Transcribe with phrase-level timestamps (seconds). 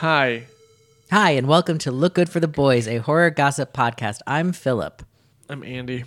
[0.00, 0.46] Hi.
[1.10, 1.30] Hi.
[1.32, 4.20] And welcome to Look Good for the Boys, a horror gossip podcast.
[4.26, 5.02] I'm Philip.
[5.48, 6.04] I'm Andy.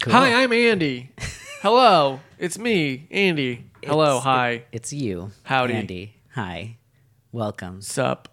[0.00, 0.12] Cool.
[0.12, 1.10] Hi, I'm Andy.
[1.62, 3.64] Hello, it's me, Andy.
[3.84, 4.50] Hello, It's- hi.
[4.50, 5.32] it- it's you.
[5.44, 5.74] Howdy.
[5.74, 6.14] Andy.
[6.34, 6.76] Hi.
[7.32, 7.82] Welcome.
[7.82, 8.28] Sup?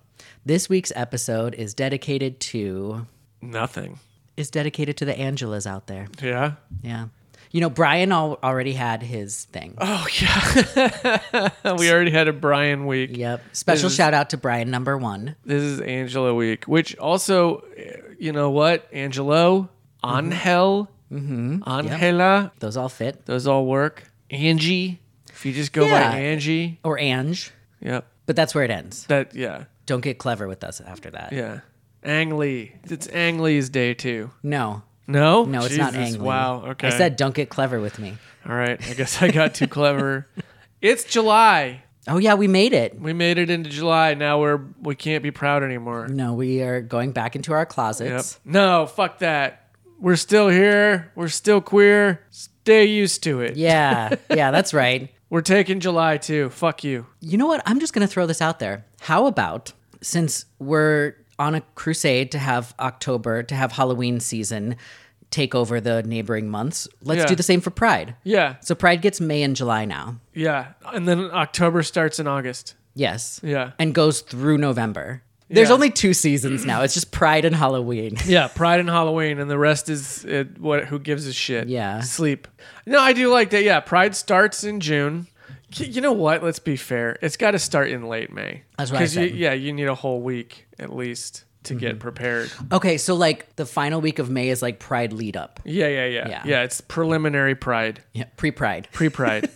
[0.45, 3.07] This week's episode is dedicated to
[3.41, 3.99] Nothing.
[4.37, 6.07] is dedicated to the Angelas out there.
[6.21, 6.53] Yeah?
[6.81, 7.07] Yeah.
[7.53, 9.75] You know, Brian al- already had his thing.
[9.79, 11.49] Oh, yeah.
[11.77, 13.15] we already had a Brian week.
[13.15, 13.43] Yep.
[13.53, 15.35] Special This is- shout out to Brian number one.
[15.45, 17.63] This is Angela week, which also,
[18.17, 18.87] you know what?
[18.91, 19.69] Angelo,
[20.03, 20.09] mm-hmm.
[20.09, 21.63] Angel, mm-hmm.
[21.93, 23.25] Angela, Those all fit.
[23.27, 24.03] those all work.
[24.31, 24.99] Angie,
[25.29, 26.09] if you just go Yeah.
[26.11, 26.79] by Angie.
[26.83, 27.51] Or Ange.
[27.81, 28.07] Yep.
[28.25, 29.05] But that's where it ends.
[29.07, 29.65] That, yeah.
[29.85, 31.33] Don't get clever with us after that.
[31.33, 31.59] Yeah.
[32.01, 32.73] Ang Lee.
[32.85, 34.31] It's Ang Lee's day, too.
[34.41, 34.81] No.
[35.07, 35.43] No?
[35.45, 36.17] No, it's not Jesus.
[36.17, 36.65] Wow.
[36.71, 36.87] Okay.
[36.87, 38.17] I said don't get clever with me.
[38.47, 38.79] All right.
[38.89, 40.27] I guess I got too clever.
[40.81, 41.81] It's July.
[42.09, 42.99] Oh yeah, we made it.
[42.99, 44.15] We made it into July.
[44.15, 46.09] Now we're we can't be proud anymore.
[46.09, 47.69] No, we are going back into our Yep.
[47.69, 48.37] closets.
[48.43, 49.69] No, fuck that.
[49.97, 51.09] We're still here.
[51.15, 52.19] We're still queer.
[52.31, 53.55] Stay used to it.
[53.55, 55.09] Yeah, yeah, that's right.
[55.29, 56.49] We're taking July too.
[56.49, 57.05] Fuck you.
[57.21, 57.63] You know what?
[57.65, 58.83] I'm just going to throw this out there.
[58.99, 64.75] How about since we're on a crusade to have October, to have Halloween season
[65.29, 67.25] take over the neighboring months, let's Yeah.
[67.27, 68.15] do the same for Pride.
[68.23, 68.55] Yeah.
[68.61, 70.17] So Pride gets May and July now.
[70.33, 70.67] Yeah.
[70.93, 72.75] And then October starts in August.
[72.93, 73.39] Yes.
[73.43, 73.71] Yeah.
[73.79, 75.23] And goes through November.
[75.49, 75.73] There's Yeah.
[75.75, 76.81] only two seasons now.
[76.83, 78.15] It's just Pride and Halloween.
[78.25, 80.85] Yeah, Pride and Halloween, and the rest is uh, what?
[80.85, 81.67] Who gives a shit?
[81.67, 81.99] Yeah.
[82.01, 82.47] sleep.
[82.85, 83.63] No, I do like that.
[83.63, 85.27] Yeah, Pride starts in June.
[85.79, 86.43] You know what?
[86.43, 87.17] Let's be fair.
[87.21, 88.63] It's got to start in late May.
[88.77, 89.29] That's what I you, said.
[89.29, 89.37] Mm-hmm.
[89.37, 92.51] yeah, you need a whole week at least to get prepared.
[92.71, 95.59] Okay, so like the final week of May is like Pride lead up.
[95.63, 96.43] Yeah, yeah, yeah, Yeah.
[96.45, 96.63] yeah.
[96.63, 98.89] it's preliminary Pride, Yeah, pre-Pride.
[98.93, 99.49] pre-Pride,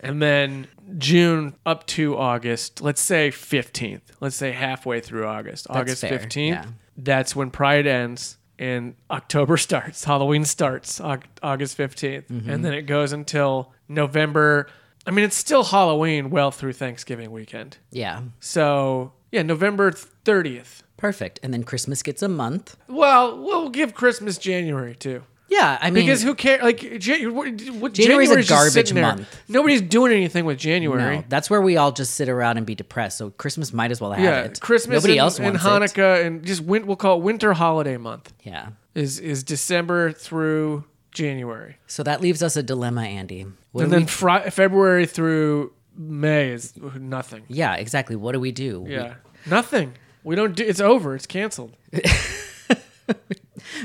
[0.00, 0.66] and then
[0.98, 2.80] June up to August.
[2.80, 4.10] Let's say fifteenth.
[4.20, 5.66] Let's say halfway through August.
[5.68, 6.64] August fair, fifteenth.
[6.64, 6.70] yeah.
[6.96, 8.38] That's when Pride ends.
[8.58, 10.04] And October starts.
[10.04, 12.26] Halloween starts August 15th.
[12.26, 12.50] Mm-hmm.
[12.50, 14.66] And then it goes until November.
[15.10, 17.78] I mean, it's still Halloween well through Thanksgiving weekend.
[17.90, 18.22] Yeah.
[18.38, 20.82] So, yeah, November 30th.
[20.96, 21.40] Perfect.
[21.42, 22.76] And then Christmas gets a month.
[22.86, 25.24] Well, we'll give Christmas January too.
[25.48, 26.62] Yeah, I mean Because who cares?
[26.62, 29.26] Like, Jan- what, what, January's a garbage month.
[29.48, 31.16] Nobody's doing anything with January.
[31.16, 33.18] No, that's where we all just sit around and be depressed.
[33.18, 34.60] So Christmas might as well have yeah, it.
[34.60, 35.98] Christmas Nobody and, else and wants it.
[35.98, 38.68] Hanukkah and just win, we'll call it winter holiday month Yeah.
[38.94, 43.46] is is December through January, So that leaves us a dilemma, Andy.
[43.72, 47.42] What and then we, Fri February through May is nothing.
[47.48, 48.16] yeah, exactly.
[48.16, 48.80] What do we do?
[48.82, 49.14] We- Yeah,
[49.46, 49.94] nothing.
[50.24, 50.64] We don't do.
[50.64, 51.14] It's over.
[51.14, 51.74] It's canceled.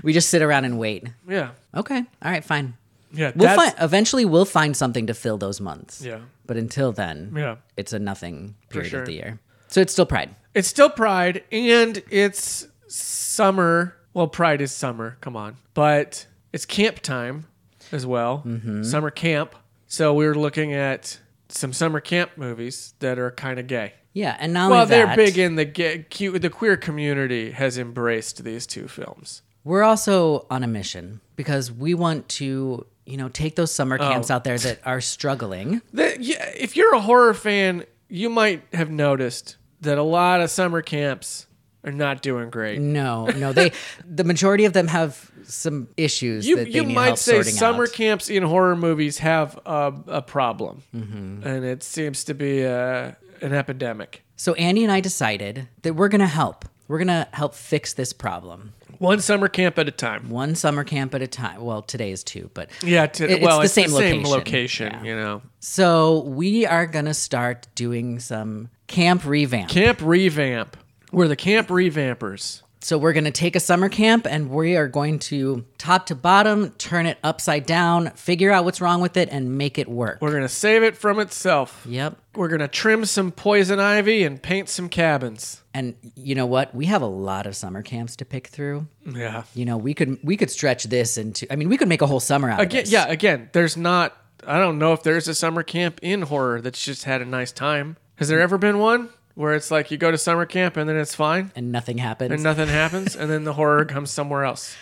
[0.03, 1.07] We, just sit around and wait.
[1.27, 1.97] Yeah, Okay.
[1.97, 2.75] All right, fine.
[3.11, 3.31] yeah.
[3.35, 6.01] We'll find eventually we'll find something to fill those months.
[6.01, 7.55] Yeah, But until then, yeah.
[7.77, 8.99] it's a nothing period sure.
[9.01, 9.39] of the year.
[9.67, 10.35] So it's still Pride.
[10.53, 13.95] It's still Pride and it's summer.
[14.13, 15.17] Well, Pride is summer.
[15.21, 16.25] Come on, but
[16.55, 17.45] it's camp time
[17.91, 18.41] as well.
[18.45, 18.83] Mm-hmm.
[18.83, 19.55] Summer camp.
[19.87, 23.93] So we were looking at some summer camp movies that are kind of gay.
[24.13, 27.51] Yeah, and not only Well, they're that, big in the gay, cute, the queer community
[27.51, 29.41] has embraced these two films.
[29.65, 34.31] We're also on a mission because we want to, you know, take those summer camps
[34.31, 34.35] Oh.
[34.35, 35.81] out there that are struggling.
[35.93, 40.49] The, yeah, if you're a horror fan, you might have noticed that a lot of
[40.49, 41.47] summer camps
[41.85, 42.79] are not doing great.
[42.81, 43.71] No, no, they
[44.05, 47.93] the majority of them have some issues You you might say summer out.
[47.93, 51.47] camps in horror movies have a, a problem, Mm-hmm.
[51.47, 54.23] and it seems to be a, an epidemic.
[54.37, 56.65] So Andy and I decided that we're going to help.
[56.87, 58.73] We're going to help fix this problem.
[58.99, 60.29] One summer camp at a time.
[60.29, 61.61] One summer camp at a time.
[61.61, 64.23] Well, today is two, but Yeah, to, It- it's well, the it's same the same
[64.23, 64.31] location.
[64.31, 64.93] location.
[64.93, 65.03] Yeah.
[65.03, 69.69] You know, so we are going to start doing some camp revamp.
[69.69, 70.77] camp revamp.
[71.11, 72.61] We're the camp revampers.
[72.81, 76.15] So we're going to take a summer camp and we are going to top to
[76.15, 80.19] bottom turn it upside down, figure out what's wrong with it and make it work.
[80.21, 81.83] We're gonna save it from itself.
[81.89, 82.15] Yep.
[82.35, 85.63] We're gonna trim some poison ivy and paint some cabins.
[85.73, 86.75] And you know what?
[86.75, 88.85] We have a lot of summer camps to pick through.
[89.03, 89.45] Yeah.
[89.55, 92.07] You know, we could we could stretch this into I mean, we could make a
[92.07, 92.91] whole summer out Again, of this.
[92.93, 93.07] yeah.
[93.07, 94.15] Again, there's not.
[94.45, 97.51] I don't know if there's a summer camp in horror that's just had a nice
[97.51, 97.97] time.
[98.17, 100.95] Has there ever been one where it's like you go to summer camp and then
[100.97, 102.31] it's fine And nothing happens.
[102.31, 104.75] and nothing happens and then the horror comes somewhere else?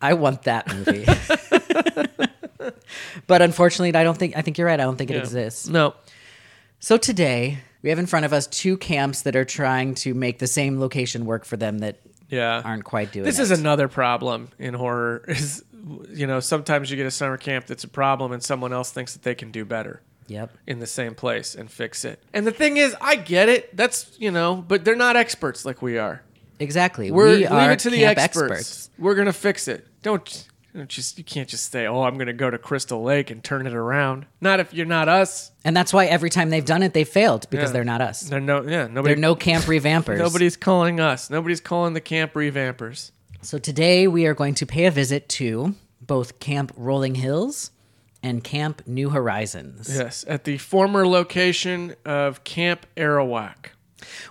[0.00, 1.04] I want that movie.
[3.26, 4.78] but unfortunately, I don't think I think you're right.
[4.80, 5.20] I don't think it Yeah.
[5.20, 5.68] exists.
[5.68, 5.94] No.
[6.80, 10.38] So today, we have in front of us two camps that are trying to make
[10.38, 12.62] the same location work for them that Yeah.
[12.64, 13.42] aren't quite doing This it.
[13.42, 15.24] is another problem in horror.
[15.28, 15.64] Is
[16.10, 19.12] you know sometimes you get a summer camp that's a problem and someone else thinks
[19.14, 20.00] that they can do better.
[20.28, 20.56] Yep.
[20.66, 22.22] in the same place and fix it.
[22.32, 23.76] And the thing is, I get it.
[23.76, 26.22] That's, you know, but they're not experts like we are.
[26.60, 27.10] Exactly.
[27.10, 28.90] We're we leave are it to the camp experts.
[28.98, 29.86] We're going to fix it.
[30.02, 33.30] Don't don't just you can't just say, "Oh, I'm going to go to Crystal Lake
[33.30, 35.50] and turn it around." Not if you're not us.
[35.64, 37.72] And that's why every time they've done it, they failed because Yeah.
[37.74, 38.20] they're not us.
[38.22, 40.18] They're no yeah, nobody They're no camp revampers.
[40.26, 41.30] nobody's calling us.
[41.30, 43.12] Nobody's calling the camp revampers.
[43.40, 47.70] So today we are going to pay a visit to both Camp Rolling Hills
[48.22, 49.94] and Camp New Horizons.
[49.96, 53.66] Yes, at the former location of Camp Arawak.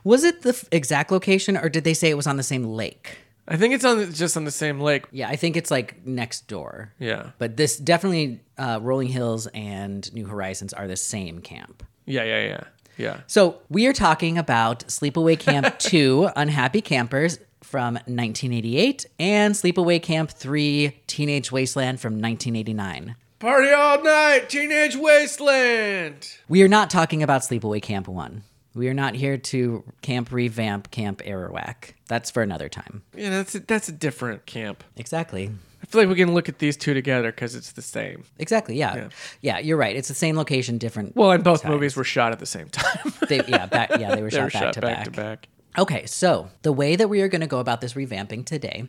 [0.03, 2.63] Was it the f- exact location or did they say it was on the same
[2.63, 3.19] lake?
[3.47, 5.05] I think it's on the, just on the same lake.
[5.11, 6.93] Yeah, I think it's like next door.
[6.99, 7.31] Yeah.
[7.37, 11.83] But this definitely uh, Rolling Hills and New Horizons are the same camp.
[12.05, 12.63] Yeah, yeah, yeah.
[12.97, 13.19] Yeah.
[13.27, 20.31] So we are talking about Sleepaway Camp 2 Unhappy Campers from 1988 and Sleepaway Camp
[20.31, 23.15] 3 Teenage Wasteland from 1989.
[23.39, 26.37] Party all night, Teenage Wasteland.
[26.49, 28.41] We are not talking about Sleepaway Camp 1.
[28.73, 31.93] We are not here to camp revamp Camp Arawak.
[32.07, 33.03] That's for another time.
[33.15, 34.83] Yeah, that's a, that's a different camp.
[34.95, 35.51] Exactly.
[35.83, 38.23] I feel like we can look at these two together because it's the same.
[38.39, 38.75] Exactly.
[38.75, 38.95] Yeah.
[38.95, 39.09] Yeah.
[39.41, 39.59] yeah.
[39.59, 39.95] you're right.
[39.95, 41.15] It's the same location, different.
[41.15, 41.73] Well, and both times.
[41.73, 43.13] movies were shot at the same time.
[43.27, 45.11] They, yeah, back, yeah, they were they shot, were back, shot to back back to
[45.11, 45.47] back.
[45.77, 48.87] Okay, so the way that we are going to go about this revamping today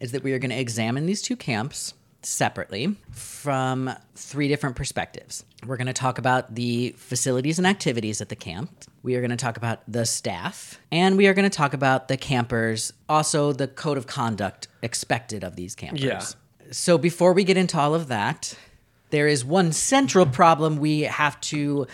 [0.00, 1.92] is that we are going to examine these two camps
[2.24, 5.44] separately from three different perspectives.
[5.66, 8.70] We're going to talk about the facilities and activities at the camp.
[9.02, 12.08] We are going to talk about the staff, and we are going to talk about
[12.08, 16.02] the campers, also the code of conduct expected of these campers.
[16.02, 16.22] Yeah.
[16.70, 18.56] So before we get into all of that,
[19.10, 21.86] there is one central problem we have to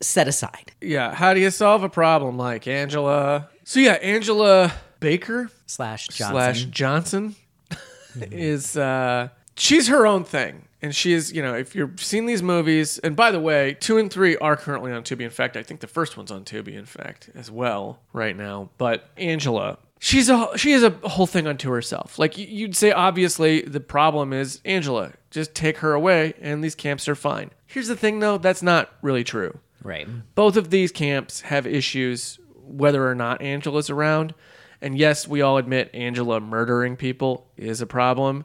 [0.00, 0.72] set aside.
[0.80, 3.48] Yeah, how do you solve a problem like Angela?
[3.64, 6.34] So yeah, Angela Baker Slash Johnson.
[6.34, 7.36] slash Johnson
[8.30, 10.62] is uh she's her own thing.
[10.82, 13.96] And she is, you know, if you've seen these movies, and by the way, two
[13.98, 15.22] and three are currently on Tubi.
[15.22, 18.68] In fact, I think the first one's on Tubi, in fact, as well, right now.
[18.76, 22.18] But Angela, she's a she is a whole thing unto herself.
[22.18, 25.12] Like you'd say, obviously, the problem is Angela.
[25.30, 27.50] Just take her away, and these camps are fine.
[27.66, 30.06] Here's the thing, though, that's not really true Right.
[30.34, 34.34] both of these camps have issues whether or not Angela's around.
[34.80, 38.44] And yes, we all admit Angela murdering people is a problem,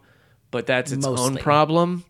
[0.52, 2.04] but that's its own problem.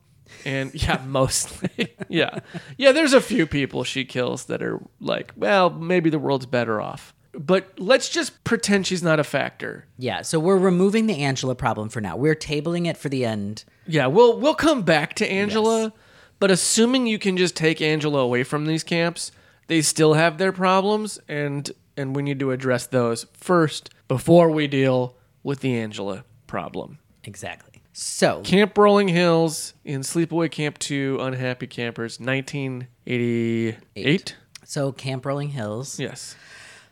[0.45, 1.95] And yeah, mostly.
[2.09, 2.39] yeah.
[2.77, 6.81] Yeah, there's a few people she kills that are like, well, maybe the world's better
[6.81, 7.13] off.
[7.33, 9.85] But let's just pretend she's not a factor.
[9.97, 12.17] Yeah, so we're removing the Angela problem for now.
[12.17, 13.63] We're tabling it for the end.
[13.87, 15.93] Yeah, we'll we'll come back to Angela,
[16.39, 19.31] but assuming you can just take Angela away from these camps,
[19.67, 24.67] they still have their problems and and we need to address those first before we
[24.67, 26.99] deal with the Angela problem.
[27.23, 27.70] Exactly.
[27.93, 34.35] So, Camp Rolling Hills in Sleepaway Camp 2 Unhappy Campers 1988.
[34.63, 35.99] so Camp Rolling Hills.
[35.99, 36.35] Yes.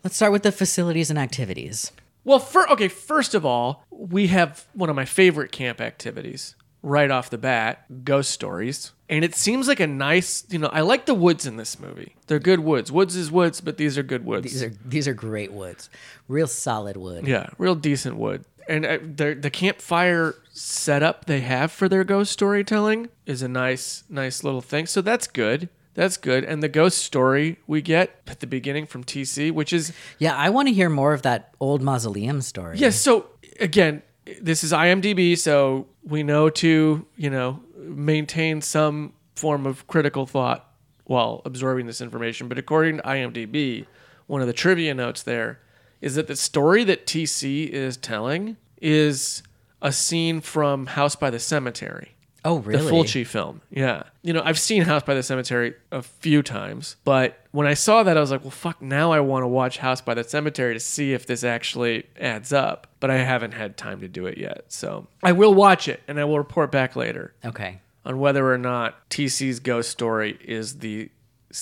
[0.04, 1.92] Let's start with the facilities and activities.
[2.24, 7.12] Well, for, okay, first of all, we have one of my favorite camp activities right
[7.12, 8.94] off the bat ghost stories.
[9.10, 12.16] And it seems like a nice, you know, I like the woods in this movie.
[12.28, 12.92] They're good woods.
[12.92, 14.52] Woods is woods, but these are good woods.
[14.52, 15.90] These are these are great woods.
[16.28, 17.28] Real solid wood.
[17.28, 18.46] yeah, real decent wood.
[18.70, 24.04] And uh, the the campfire setup they have for their ghost storytelling is a nice,
[24.10, 24.86] nice little thing.
[24.86, 25.70] So that's good.
[25.96, 26.44] That's good.
[26.44, 30.50] And the ghost story we get at the beginning from TC, which is Yeah, I
[30.52, 32.78] want to hear more of that old mausoleum story.
[32.78, 32.96] Yes.
[33.02, 33.26] So
[33.60, 34.04] again,
[34.40, 40.72] this is IMDb, so we know to you know maintain some form of critical thought
[41.06, 42.48] while absorbing this information.
[42.48, 43.88] But according to IMDb,
[44.28, 45.60] one of the trivia notes there
[46.02, 49.44] is that the story that TC is telling is
[49.82, 52.12] a scene from House by the Cemetery.
[52.46, 52.84] Oh, really?
[52.86, 53.62] The Fulci film.
[53.70, 54.04] Yeah.
[54.22, 58.02] You know, I've seen House by the Cemetery a few times, but when I saw
[58.04, 60.74] that, I was like, well, fuck, now I want to watch House by the Cemetery
[60.74, 62.88] to see if this actually adds up.
[63.02, 64.66] But I haven't had time to do it yet.
[64.70, 67.80] So I will watch it and I will report back later Okay.
[68.06, 71.10] on whether or not TC's ghost story is the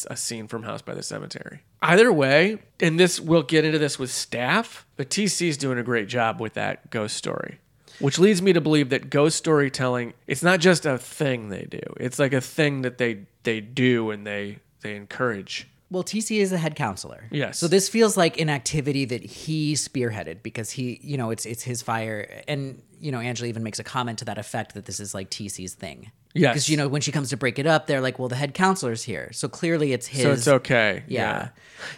[0.09, 1.61] a scene from House by the Cemetery.
[1.81, 6.07] Either way, and this we'll get into this with staff, but TC's doing a great
[6.07, 7.59] job with that ghost story.
[7.99, 11.81] Which leads me to believe that ghost storytelling it's not just a thing they do.
[11.99, 15.67] It's like a thing that they they do and they they encourage.
[15.89, 17.27] Well, TC is the head counselor.
[17.31, 17.59] Yes.
[17.59, 21.63] So this feels like an activity that he spearheaded because he, you know, it's it's
[21.63, 24.99] his fire, and you know, Angela even makes a comment to that effect that this
[24.99, 26.11] is like TC's thing.
[26.37, 26.53] Yes.
[26.53, 28.53] Because you know, when she comes to break it up, they're like, "Well, the head
[28.53, 30.23] counselor's here," so clearly it's his.
[30.23, 31.03] So it's okay.
[31.07, 31.49] Yeah.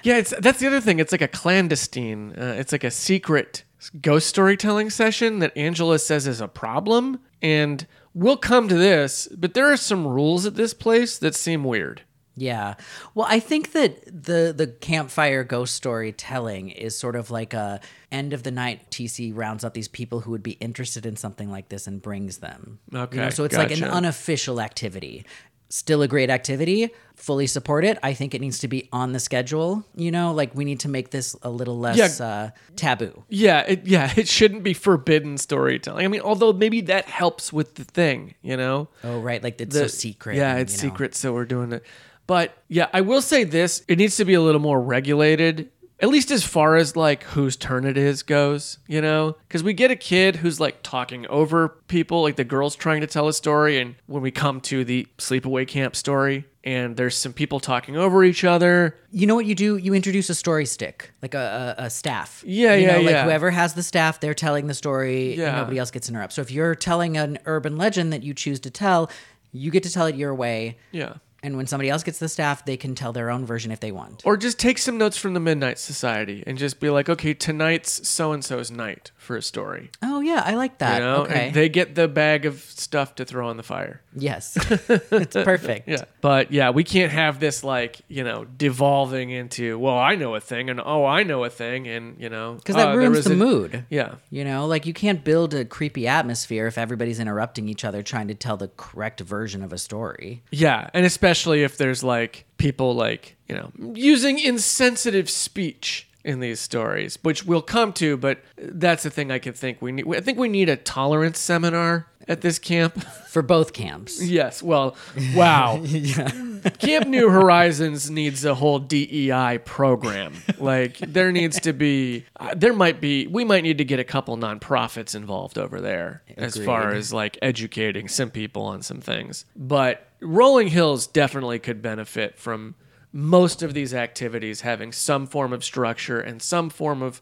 [0.04, 1.00] Yeah, it's that's the other thing.
[1.00, 2.34] It's like a clandestine.
[2.38, 3.64] Uh, it's like a secret
[4.02, 9.28] ghost storytelling session that Angela says is a problem, and we'll come to this.
[9.36, 12.02] But there are some rules at this place that seem weird.
[12.40, 12.76] Yeah.
[13.16, 17.80] Well, I think that the the campfire ghost story telling is sort of like a
[18.12, 21.52] end of the night TC rounds up these people who would be interested in something
[21.52, 22.80] like this and brings them.
[22.92, 25.26] You know, Okay, so it's like an unofficial activity.
[25.72, 26.90] Still a great activity.
[27.16, 28.00] Fully support it.
[28.02, 29.86] I think it needs to be on the schedule.
[29.96, 32.26] You know, like we need to make this a little less Yeah.
[32.26, 33.24] uh, taboo.
[33.30, 36.04] Yeah, it, yeah, it shouldn't be forbidden storytelling.
[36.06, 38.88] I mean, although maybe that helps with the thing, you know.
[39.04, 39.44] Oh, right.
[39.44, 40.38] Like it's The- so secret.
[40.38, 40.94] Yeah, it's you know.
[40.94, 41.84] secret, so we're doing it.
[42.30, 46.10] But yeah, I will say this: it needs to be a little more regulated, at
[46.10, 48.78] least as far as like whose turn it is goes.
[48.86, 52.76] You know, because we get a kid who's like talking over people, like the girl's
[52.76, 56.46] trying to tell a story, and when we come to the sleepaway camp story.
[56.62, 58.96] And there's some people talking over each other.
[59.12, 59.78] You know what you do?
[59.78, 62.44] You introduce a story stick, like a, a, a staff.
[62.46, 63.24] Yeah, you yeah, know, Like yeah.
[63.24, 65.36] whoever has the staff, they're telling the story.
[65.36, 65.48] Yeah.
[65.48, 66.34] And nobody else gets to interrupt.
[66.34, 69.10] So if you're telling an urban legend that you choose to tell,
[69.54, 70.78] you get to tell it your way.
[70.92, 71.14] Yeah.
[71.42, 73.92] And when somebody else gets the staff, they can tell their own version if they
[73.92, 74.24] want.
[74.26, 78.08] Or just take some notes from the Midnight Society and just be like, okay, tonight's
[78.08, 79.92] so and so's night for a story.
[80.02, 81.00] Oh yeah, I like that.
[81.00, 81.48] You know, okay.
[81.48, 84.02] and they get the bag of stuff to throw on the fire.
[84.16, 84.58] yes,
[84.90, 85.88] it's perfect.
[85.88, 86.06] Yeah.
[86.22, 90.40] But yeah, we can't have this like, you know, devolving into, well, I know a
[90.40, 93.34] thing and oh, I know a thing and, you know, Because that uh, ruins the
[93.34, 93.86] a- mood.
[93.90, 94.16] Yeah.
[94.32, 98.30] You know, like you can't build a creepy atmosphere if everybody's interrupting each other trying
[98.30, 100.42] to tell the correct version of a story.
[100.50, 100.90] Yeah.
[100.94, 107.18] And especially if there's like people like, you know, using insensitive speech in these stories,
[107.24, 110.06] which we'll come to, but that's the thing I can think we need.
[110.16, 113.04] I think we need a tolerance seminar at this camp.
[113.30, 114.24] For both camps.
[114.24, 114.64] Yes.
[114.64, 114.96] Well,
[115.36, 115.84] wow.
[116.80, 120.34] Camp New Horizons needs a whole DEI program.
[120.58, 124.04] Like there needs to be uh, there might be we might need to get a
[124.04, 129.46] couple nonprofits involved over there as far as like educating some people on some things.
[129.56, 132.74] But Rolling Hills definitely could benefit from
[133.12, 137.22] most of these activities having some form of structure and some form of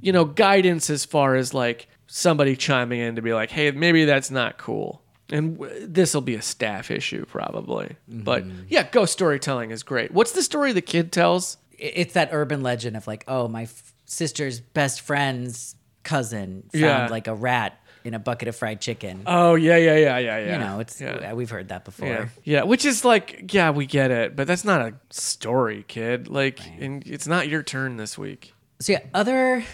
[0.00, 4.04] you know guidance as far as like somebody chiming in to be like hey maybe
[4.04, 5.02] that's not cool.
[5.32, 7.96] And this will be a staff issue probably.
[8.10, 8.22] Mm-hmm.
[8.22, 10.10] But yeah ghost storytelling is great.
[10.10, 11.56] What's the story the kid tells?
[11.78, 17.06] It's that urban legend of like, oh, my f- sister's best friend's cousin found Yeah.
[17.08, 19.22] like a rat in a bucket of fried chicken.
[19.26, 21.32] oh yeah yeah yeah yeah yeah you know, it's yeah.
[21.32, 22.08] we've heard that before.
[22.08, 26.28] yeah, yeah, which is like, yeah, we get it, but that's not a story, kid.
[26.28, 28.52] Like, and it's not your turn this week.
[28.80, 29.64] So yeah, other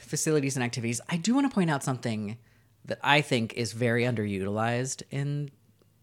[0.00, 1.00] facilities and activities.
[1.08, 2.38] I do want to point out something
[2.84, 5.50] that I think is very underutilized in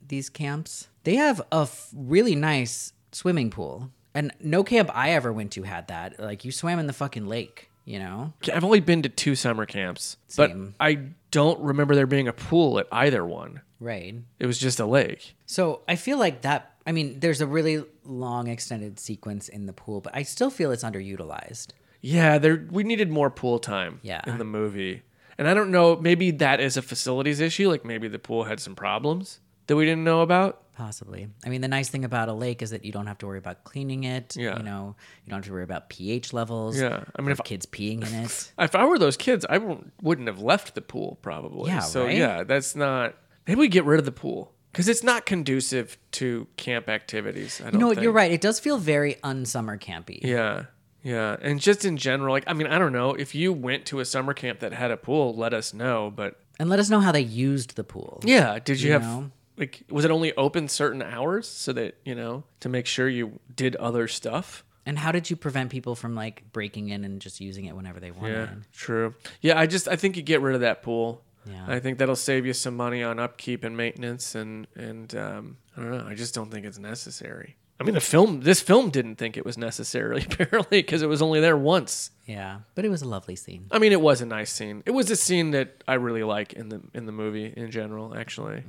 [0.05, 0.87] these camps.
[1.03, 5.63] They have a f- really nice swimming pool, and no camp I ever went to
[5.63, 6.19] had that.
[6.19, 8.33] Like you swam in the fucking lake, you know.
[8.53, 10.75] I've only been to two summer camps, Same.
[10.77, 10.99] but I
[11.33, 13.61] don't remember there being a pool at either one.
[13.79, 14.15] Right.
[14.39, 15.35] It was just a lake.
[15.47, 16.75] So I feel like that.
[16.85, 20.71] I mean, there's a really long extended sequence in the pool, but I still feel
[20.71, 21.69] it's underutilized.
[22.01, 24.21] Yeah, there we needed more pool time Yeah.
[24.27, 25.01] in the movie.
[25.37, 28.59] And I don't know, maybe that is a facilities issue, like maybe the pool had
[28.59, 30.59] some problems that we didn't know about.
[30.75, 31.27] Possibly.
[31.45, 33.37] I mean, the nice thing about a lake is that you don't have to worry
[33.37, 34.35] about cleaning it.
[34.35, 34.57] Yeah.
[34.57, 36.79] You know, you don't have to worry about pH levels.
[36.79, 37.03] Yeah.
[37.15, 38.51] I mean, if- kids peeing in it.
[38.59, 41.69] If I were those kids, I wouldn't- wouldn't have left the pool probably.
[41.69, 42.17] Yeah, so right?
[42.17, 43.15] yeah, that's not
[43.47, 47.61] maybe we get rid of the pool cuz it's not conducive to camp activities.
[47.61, 47.89] I don't know.
[47.89, 48.01] Think.
[48.01, 48.31] You're right.
[48.31, 50.21] It does feel very unsummer campy.
[50.23, 50.65] Yeah.
[51.03, 51.35] Yeah.
[51.39, 54.05] And just in general, like I mean, I don't know, if you went to a
[54.05, 57.11] summer camp that had a pool, let us know, but And let us know how
[57.11, 58.21] they used the pool.
[58.25, 58.57] Yeah.
[58.57, 59.31] Did you, You have know?
[59.57, 63.39] Like was it only open certain hours so that you know to make sure you
[63.55, 64.63] did other stuff?
[64.85, 67.99] And how did you prevent people from like breaking in and just using it whenever
[67.99, 68.49] they wanted?
[68.49, 69.15] Yeah, true.
[69.41, 71.23] Yeah, I just I think you get rid of that pool.
[71.45, 71.65] Yeah.
[71.67, 75.81] I think that'll save you some money on upkeep and maintenance, and and um, I
[75.81, 76.05] don't know.
[76.07, 77.57] I just don't think it's necessary.
[77.83, 81.21] I mean, the film, this film didn't think it was necessary apparently because it was
[81.21, 82.11] only there once.
[82.25, 82.59] Yeah.
[82.75, 83.67] But it was a lovely scene.
[83.69, 84.81] I mean, it was a nice scene.
[84.85, 88.15] It was a scene that I really like in the in the movie in general.
[88.17, 88.63] Actually,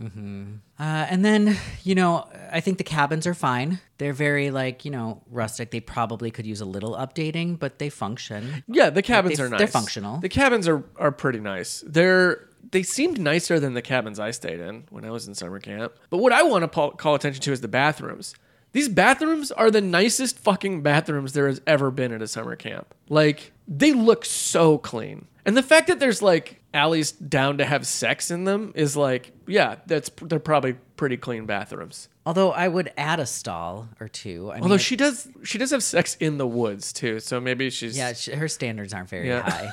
[0.79, 3.79] Uh, and then, you know, I think the cabins are fine.
[3.99, 5.71] They're very like, you know, rustic.
[5.71, 8.65] They probably could use a little updating, but they function.
[8.67, 9.59] Yeah, the cabins they- are nice.
[9.59, 10.19] they're functional.
[10.19, 11.85] The cabins are are pretty nice.
[11.87, 15.61] They're they seemed nicer than the cabins I stayed in when I was in summer
[15.61, 15.93] camp.
[16.11, 18.35] But what I want to call attention to is the bathrooms.
[18.75, 22.93] These bathrooms are the nicest fucking bathrooms there has ever been at a summer camp.
[23.09, 25.29] Like they look so clean.
[25.47, 29.31] And the fact that there's like alleys down to have sex in them is like,
[29.47, 32.09] yeah, that's they're probably pretty clean bathrooms.
[32.27, 34.51] Although I would add a stall or two.
[34.51, 37.69] I Although I- she does she does have sex in the woods too, so maybe
[37.71, 39.43] she's yeah, sh her standards aren't very Yeah.
[39.43, 39.71] high.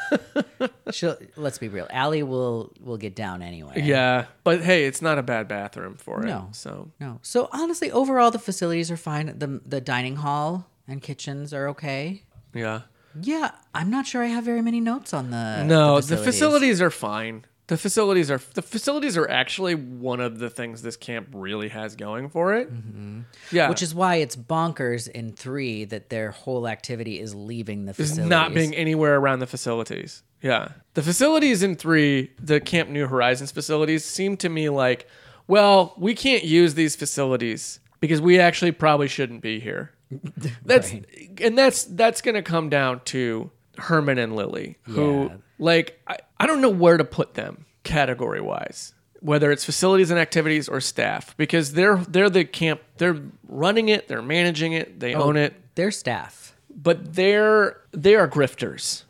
[0.92, 1.88] She'll, let's be real.
[1.92, 3.82] Allie will will get down anyway.
[3.82, 6.28] Yeah, but hey, it's not a bad bathroom for it.
[6.28, 6.50] No.
[6.52, 7.20] So No.
[7.22, 9.38] So honestly, overall, the facilities are fine.
[9.38, 12.24] The the dining hall and kitchens are okay.
[12.54, 12.82] yeah.
[13.22, 16.82] Yeah, I'm not sure I have very many notes on the No, the the facilities
[16.82, 17.44] are fine.
[17.68, 21.96] The facilities are the facilities are actually one of the things this camp really has
[21.96, 22.70] going for it.
[22.74, 23.22] Mm-hmm.
[23.52, 27.96] Yeah, Which is why it's bonkers in three that their whole activity is leaving the
[28.02, 30.24] is not being anywhere around the facilities.
[30.42, 35.08] Yeah, the facilities in three, the Camp New Horizons facilities, seem to me like,
[35.48, 39.92] well, we can't use these facilities because we actually probably shouldn't be here.
[40.66, 40.94] That's
[41.42, 45.36] and that's that's gonna come down to Herman and Lily, who Yeah.
[45.58, 50.20] like I, I don't know where to put them category wise, whether it's facilities and
[50.20, 55.14] activities or staff, because they're they're the camp, they're running it, they're managing it, they
[55.14, 56.56] oh, own it, Their staff.
[56.74, 59.04] but they're they are grifters.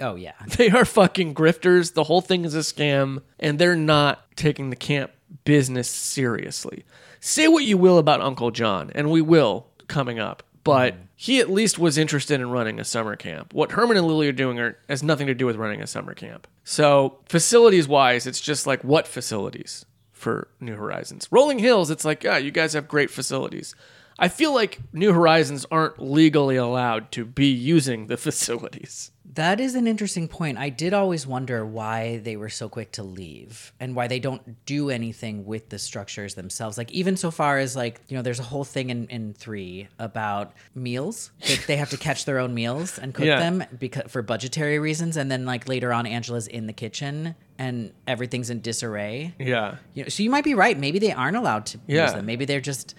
[0.00, 0.32] Oh yeah.
[0.56, 1.92] They are fucking grifters.
[1.92, 5.10] The whole thing is a scam, and they're not taking the camp
[5.44, 6.84] business seriously.
[7.20, 10.98] Say what you will about Uncle John, and we will coming up, but mm.
[11.16, 13.52] he at least was interested in running a summer camp.
[13.52, 16.14] What Herman and Lily are doing are, has nothing to do with running a summer
[16.14, 16.46] camp.
[16.64, 21.26] So, facilities wise, it's just like what facilities for New Horizons?
[21.30, 23.74] Rolling Hills, it's like, yeah, you guys have great facilities.
[24.18, 29.10] I feel like New Horizons aren't legally allowed to be using the facilities.
[29.34, 30.58] That is an interesting point.
[30.58, 34.64] I did always wonder why they were so quick to leave and why they don't
[34.66, 36.76] do anything with the structures themselves.
[36.76, 39.86] Like even so far as like, you know, there's a whole thing in, in three
[40.00, 41.30] about meals.
[41.46, 43.38] That they have to catch their own meals and cook Yeah.
[43.38, 45.16] them because for budgetary reasons.
[45.16, 49.34] And then like later on Angela's in the kitchen and everything's in disarray.
[49.38, 49.76] Yeah.
[49.94, 50.76] You know, so you might be right.
[50.76, 52.06] Maybe they aren't allowed to Yeah.
[52.06, 52.26] use them.
[52.26, 52.96] Maybe they're just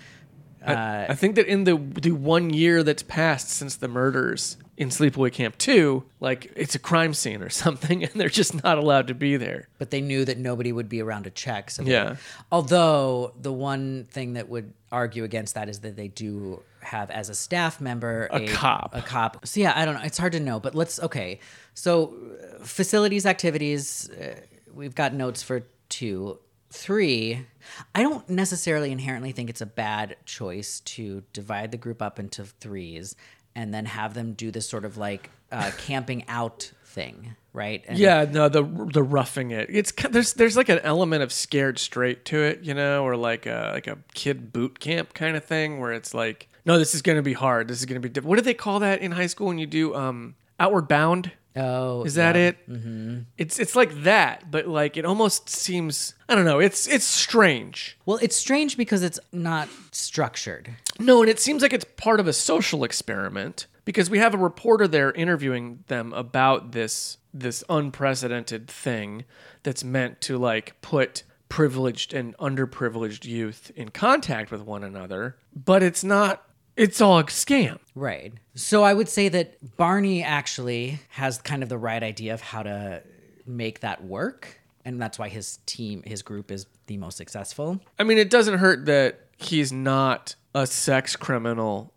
[0.64, 4.58] I, uh, I think that in the the one year that's passed since the murders
[4.82, 8.78] in Sleepaway Camp 2, like it's a crime scene or something, and they're just not
[8.80, 9.68] allowed to be there.
[9.78, 11.70] but they knew that nobody would be around to check.
[11.70, 12.16] So they- Yeah.
[12.52, 17.30] although the one thing that would argue against that is that they do have as
[17.30, 18.90] a staff member A cop.
[18.96, 19.46] A cop.
[19.48, 20.02] So yeah, I don't know.
[20.04, 20.60] It's hard to know.
[20.60, 21.40] But let's okay.
[21.76, 22.16] So
[22.60, 24.10] uh, facilities, activities.
[24.10, 24.36] Uh,
[24.74, 26.40] we've got notes for two,
[26.72, 27.46] three.
[27.94, 32.44] I don't necessarily inherently think it's a bad choice to divide the group up into
[32.46, 33.16] threes
[33.56, 37.84] and then have them do this sort of like uh, camping out thing, right?
[37.88, 39.70] And Yeah, no, the the roughing it.
[39.70, 43.46] It's there's there's like an element of scared straight to it, you know, or like
[43.46, 47.02] a like a kid boot camp kind of thing where it's like, no, this is
[47.02, 47.68] going to be hard.
[47.68, 49.58] This is going to be diff- What do they call that in high school when
[49.58, 51.32] you do um outward bound?
[51.56, 52.42] Oh, Is that yeah.
[52.50, 52.70] it?
[52.70, 53.20] Mm-hmm.
[53.38, 56.60] It's it's like that, but like it almost seems I don't know.
[56.60, 57.98] It's it's strange.
[58.06, 60.76] Well, it's strange because it's not structured.
[61.00, 64.38] No, and it seems like it's part of a social experiment because we have a
[64.38, 69.26] reporter there interviewing them about this this unprecedented thing
[69.64, 75.84] that's meant to like put privileged and underprivileged youth in contact with one another, but
[75.84, 76.46] it's not
[76.82, 77.80] it's all a scam.
[77.96, 78.34] Right.
[78.56, 82.64] So I would say that Barney actually has kind of the right idea of how
[82.64, 83.04] to
[83.46, 84.60] make that work.
[84.84, 87.80] And that's why his team, his group is the most successful.
[88.00, 91.94] I mean, it doesn't hurt that he's not a sex criminal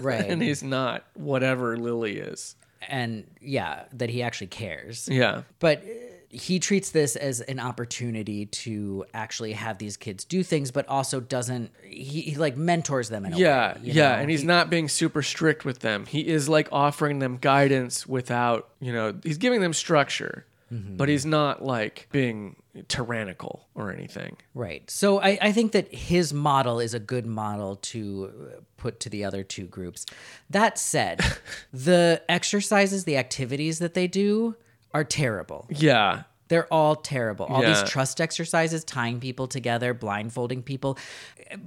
[0.00, 0.24] Right.
[0.28, 2.56] and he's not whatever Lily is.
[2.88, 5.08] and yeah, that he actually cares.
[5.10, 5.42] Yeah.
[5.58, 5.84] But
[6.34, 11.20] he treats this as an opportunity to actually have these kids do things, but also
[11.20, 13.80] doesn't, he, he like mentors them in a Yeah, way.
[13.84, 16.06] you yeah, and he's not being super strict with them.
[16.06, 20.96] He is like offering them guidance without, you know, he's giving them structure, Mm-hmm.
[20.96, 22.56] but he's not like being
[22.88, 24.38] tyrannical or anything.
[24.54, 24.90] Right.
[24.90, 29.10] So I, I think that his model is a good model to uh, put to
[29.10, 30.06] the other two groups.
[30.50, 31.20] That said,
[31.72, 34.56] the exercises, the activities that they do
[34.94, 35.66] are terrible.
[35.70, 36.22] Yeah.
[36.48, 37.46] They're all terrible.
[37.46, 37.70] All Yeah.
[37.80, 40.98] these trust exercises, tying people together, blindfolding people,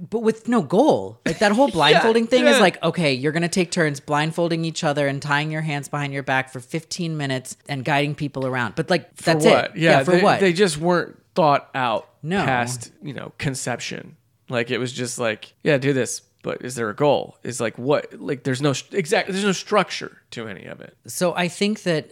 [0.08, 1.20] but with no goal.
[1.26, 4.84] Like that whole blindfolding thing is like, okay, you're going to take turns blindfolding each
[4.84, 8.76] other and tying your hands behind your back for 15 minutes and guiding people around.
[8.76, 9.64] But like, For that's what?
[9.64, 9.76] it.
[9.76, 10.40] Yeah, for they, what?
[10.40, 12.44] They just weren't thought out No.
[12.44, 14.16] past, you know, conception.
[14.48, 17.36] Like it was just like, yeah, do this, but is there a goal?
[17.42, 18.14] Is like what?
[18.14, 20.96] Like there's no exact there's no structure to any of it.
[21.06, 22.08] So I think that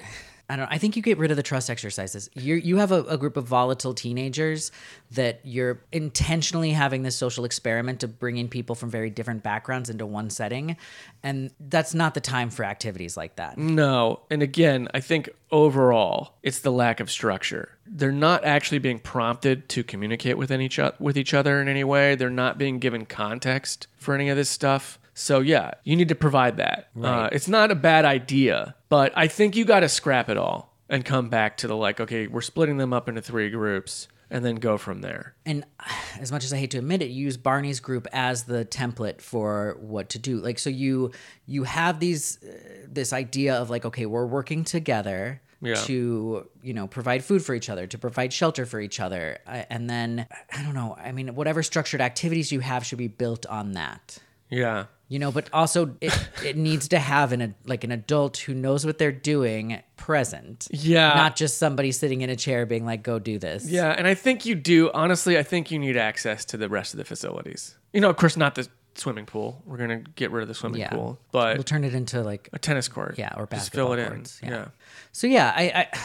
[0.48, 0.70] I don't.
[0.70, 2.30] I think you get rid of the trust exercises.
[2.34, 4.70] You you have a, a group of volatile teenagers
[5.10, 9.90] that you're intentionally having this social experiment to bring in people from very different backgrounds
[9.90, 10.76] into one setting,
[11.24, 13.58] and that's not the time for activities like that.
[13.58, 14.20] No.
[14.30, 17.70] And again, I think overall, it's the lack of structure.
[17.84, 22.14] They're not actually being prompted to communicate with any with each other in any way.
[22.14, 25.00] They're not being given context for any of this stuff.
[25.18, 26.90] So yeah, you need to provide that.
[27.02, 30.74] Uh, it's not a bad idea, but I think you got to scrap it all.
[30.90, 34.44] and come back to the like, okay, we're splitting them up into three groups and
[34.44, 35.34] then go from there.
[35.46, 35.64] and
[36.20, 39.20] as much as I hate to admit it, you use Barney's group as the template
[39.22, 40.38] for what to do.
[40.38, 41.12] Like, so you
[41.46, 45.74] you have these uh, this idea of like, okay, we're working together Yeah.
[45.86, 49.66] to you know provide food for each other, to provide shelter for each other, I-
[49.70, 50.94] and then I don't know.
[51.02, 54.18] I mean, whatever structured activities you have should be built on that.
[54.50, 54.84] Yeah.
[55.08, 58.84] You know, but also it, it needs to have an like an adult who knows
[58.84, 60.66] what they're doing present.
[60.72, 61.14] Yeah.
[61.14, 63.68] Not just somebody sitting in a chair being like, go do this.
[63.68, 64.90] Yeah, and I think you do.
[64.92, 67.76] Honestly, I think you need access to the rest of the facilities.
[67.92, 68.66] You know, of course, not the
[68.96, 69.62] swimming pool.
[69.64, 70.90] We're gonna get rid of the swimming Yeah.
[70.90, 73.14] pool, but We'll turn it into like a tennis court.
[73.16, 74.48] Yeah, or just fill it basketball courts, in.
[74.48, 74.54] yeah.
[74.56, 74.68] Yeah.
[75.12, 75.98] So yeah, I, I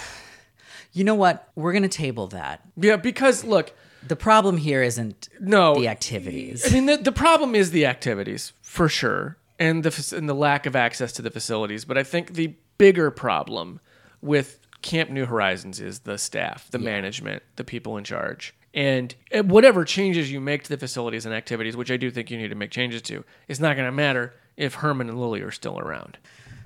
[0.93, 1.49] you know what?
[1.55, 2.61] We're gonna table that.
[2.77, 3.71] yeah, because look,
[4.07, 6.65] The problem here isn't no, the activities.
[6.67, 10.65] I mean, the, the problem is the activities for sure, and the and the lack
[10.65, 11.83] of access to the facilities.
[11.83, 13.81] But I think the bigger problem
[14.21, 19.83] with Camp New Horizons is the staff, the management, the people in charge, and whatever
[19.83, 22.55] changes you make to the facilities and activities, which I do think you need to
[22.55, 26.17] make changes to, is not going to matter if Herman and Lily are still around.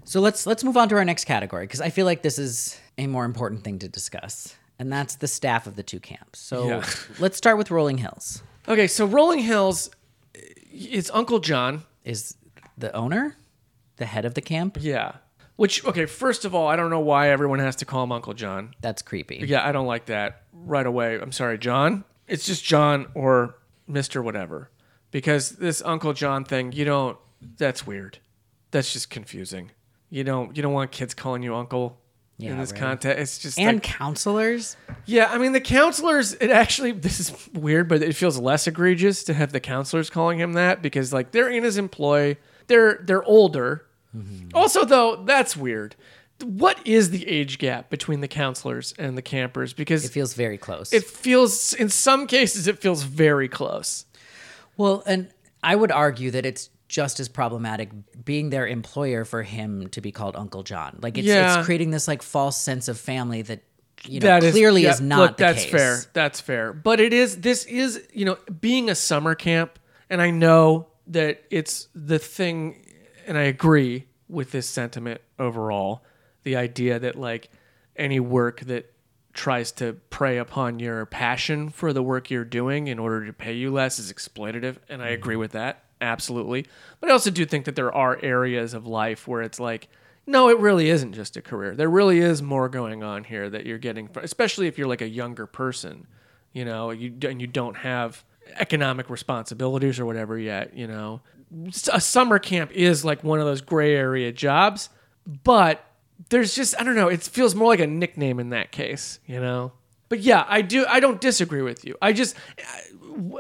[0.04, 2.80] So let's let's move on to our next category because I feel like this is
[3.00, 6.38] a more important thing to discuss, and that's the staff of the two camps.
[6.38, 6.86] So Yeah.
[7.18, 8.44] let's start with Rolling Hills.
[8.68, 9.90] Okay, so Rolling Hills,
[10.36, 11.84] it's Uncle John.
[12.06, 12.38] Is
[12.78, 13.36] the owner
[13.98, 14.78] the head of the camp?
[14.80, 15.14] Yeah.
[15.58, 18.34] Which okay, first of all, I don't know why everyone has to call him Uncle
[18.34, 18.74] John.
[18.82, 19.44] That's creepy.
[19.46, 21.16] Yeah, I don't like that right away.
[21.20, 22.04] I'm sorry, John.
[22.28, 23.56] It's just John or
[23.90, 24.24] Mr.
[24.24, 24.70] whatever.
[25.12, 27.18] Because this Uncle John thing, you don't
[27.58, 28.20] that's weird.
[28.72, 29.72] That's just confusing.
[30.10, 32.02] You don't you don't want kids calling you uncle
[32.40, 32.80] in this right.
[32.82, 33.20] context.
[33.22, 34.76] It's just And like, counselors.
[35.06, 36.34] yeah, I mean the counselors.
[36.34, 40.40] It actually this is weird, but it feels less egregious to have the counselors calling
[40.40, 42.38] him that because like they're in his employ.
[42.68, 43.86] They're they're older.
[44.16, 44.50] Mm-hmm.
[44.54, 45.96] Also, though, that's weird.
[46.44, 49.72] What is the age gap between the counselors and the campers?
[49.74, 50.92] Because It feels very close.
[50.92, 54.06] it feels in some cases it feels very close.
[54.78, 55.30] Well, and
[55.64, 57.90] I would argue that it's just as problematic
[58.24, 61.00] being their employer for him to be called Uncle John.
[61.02, 61.58] Like it's, Yeah.
[61.60, 63.64] it's creating this like false sense of family that
[64.08, 65.72] you know That is clearly yeah, is not look, the that's case.
[65.72, 65.98] fair.
[66.14, 66.74] That's fair.
[66.74, 71.44] But it is this is, you know, being a summer camp and I know that
[71.50, 72.86] it's the thing
[73.26, 76.04] and I agree with this sentiment overall.
[76.44, 77.50] The idea that like
[77.96, 78.92] any work that
[79.34, 83.54] tries to prey upon your passion for the work you're doing in order to pay
[83.54, 86.66] you less is exploitative and I agree with that absolutely.
[87.00, 89.88] But I also do think that there are areas of life where it's like
[90.28, 91.76] no, it really isn't just a career.
[91.76, 95.08] There really is more going on here that you're getting, especially if you're like a
[95.08, 96.08] younger person,
[96.52, 98.24] you know, you and you don't have
[98.58, 100.76] economic responsibilities or whatever yet.
[100.76, 101.22] You know,
[101.92, 104.90] A summer camp is like one of those gray area jobs,
[105.44, 105.86] but
[106.30, 107.08] there's just I don't know.
[107.08, 109.74] It feels more like a nickname in that case, you know.
[110.10, 110.86] But yeah, I do.
[110.88, 111.96] I don't disagree with you.
[112.02, 112.36] I just,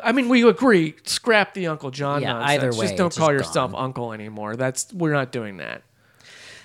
[0.03, 0.95] I mean, we agree.
[1.03, 2.51] Scrap the Uncle John Yeah, nonsense.
[2.63, 3.83] either way, just don't call yourself gone.
[3.83, 4.55] uncle anymore.
[4.55, 5.83] That's we're not doing that.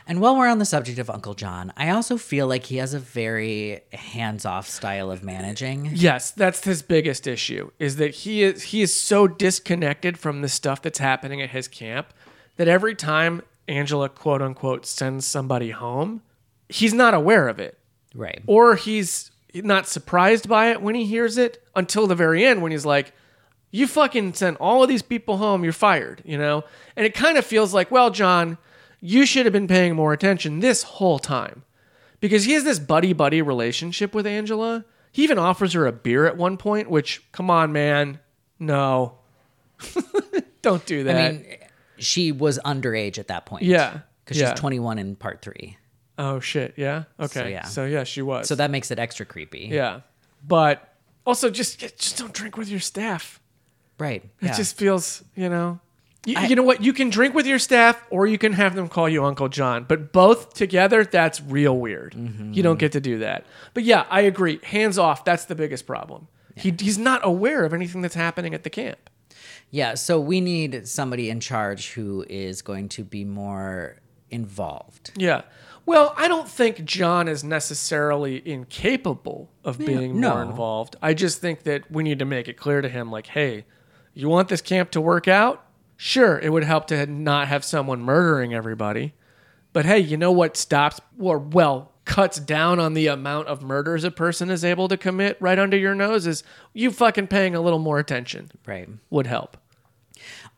[0.06, 2.94] And while we're on the subject of Uncle John, I also feel like he has
[2.94, 5.90] a very hands-off style of managing.
[5.92, 10.48] Yes, that's his biggest issue is that he is he is so disconnected from the
[10.48, 12.12] stuff that's happening at his camp
[12.56, 16.22] that every time Angela quote unquote sends somebody home,
[16.68, 17.78] he's not aware of it.
[18.12, 18.42] Right.
[18.48, 22.72] Or he's not surprised by it when he hears it until the very end when
[22.72, 23.12] he's like,
[23.70, 26.64] You fucking sent all of these people home, you're fired, you know?
[26.96, 28.58] And it kind of feels like, well, John,
[29.00, 31.64] you should have been paying more attention this whole time.
[32.20, 34.84] Because he has this buddy buddy relationship with Angela.
[35.10, 38.20] He even offers her a beer at one point, which, come on, man.
[38.58, 39.14] No.
[40.62, 41.16] Don't do that.
[41.16, 41.46] I mean,
[41.98, 43.64] she was underage at that point.
[43.64, 44.50] Yeah, Because yeah.
[44.50, 45.76] she's 21 in part three.
[46.20, 46.74] Oh, shit.
[46.76, 47.04] Yeah.
[47.18, 47.50] Okay.
[47.50, 47.64] yeah.
[47.64, 48.46] So, yeah, she was.
[48.48, 49.68] So that makes it extra creepy.
[49.72, 50.00] yeah.
[50.46, 50.94] But
[51.26, 53.40] also, just, just don't drink with your staff.
[53.98, 54.22] Right.
[54.40, 54.56] It Yeah.
[54.56, 55.80] just feels, you know.
[56.26, 56.83] You, I- you know what?
[56.83, 59.85] You can drink with your staff, or you can have them call you Uncle John.
[59.88, 62.14] But both together, that's real weird.
[62.14, 62.52] Mm-hmm.
[62.52, 63.46] You don't get to do that.
[63.74, 64.61] But yeah, I agree.
[64.64, 65.24] Hands off.
[65.24, 66.28] That's the biggest problem.
[66.56, 69.09] He, he's not aware of anything that's happening at the camp.
[69.70, 73.96] Yeah, so we need somebody in charge who is going to be more
[74.30, 75.12] involved.
[75.16, 75.42] Yeah.
[75.86, 80.96] Well, I don't think John is necessarily incapable of being more involved.
[81.02, 83.64] I just think that we need to make it clear to him, like, hey,
[84.14, 85.64] you want this camp to work out?
[85.96, 89.14] Sure, it would help to not have someone murdering everybody.
[89.72, 94.02] But hey, you know what stops, or well, cuts down on the amount of murders
[94.02, 97.60] a person is able to commit right under your nose is you fucking paying a
[97.60, 98.88] little more attention Right.
[99.10, 99.56] would help.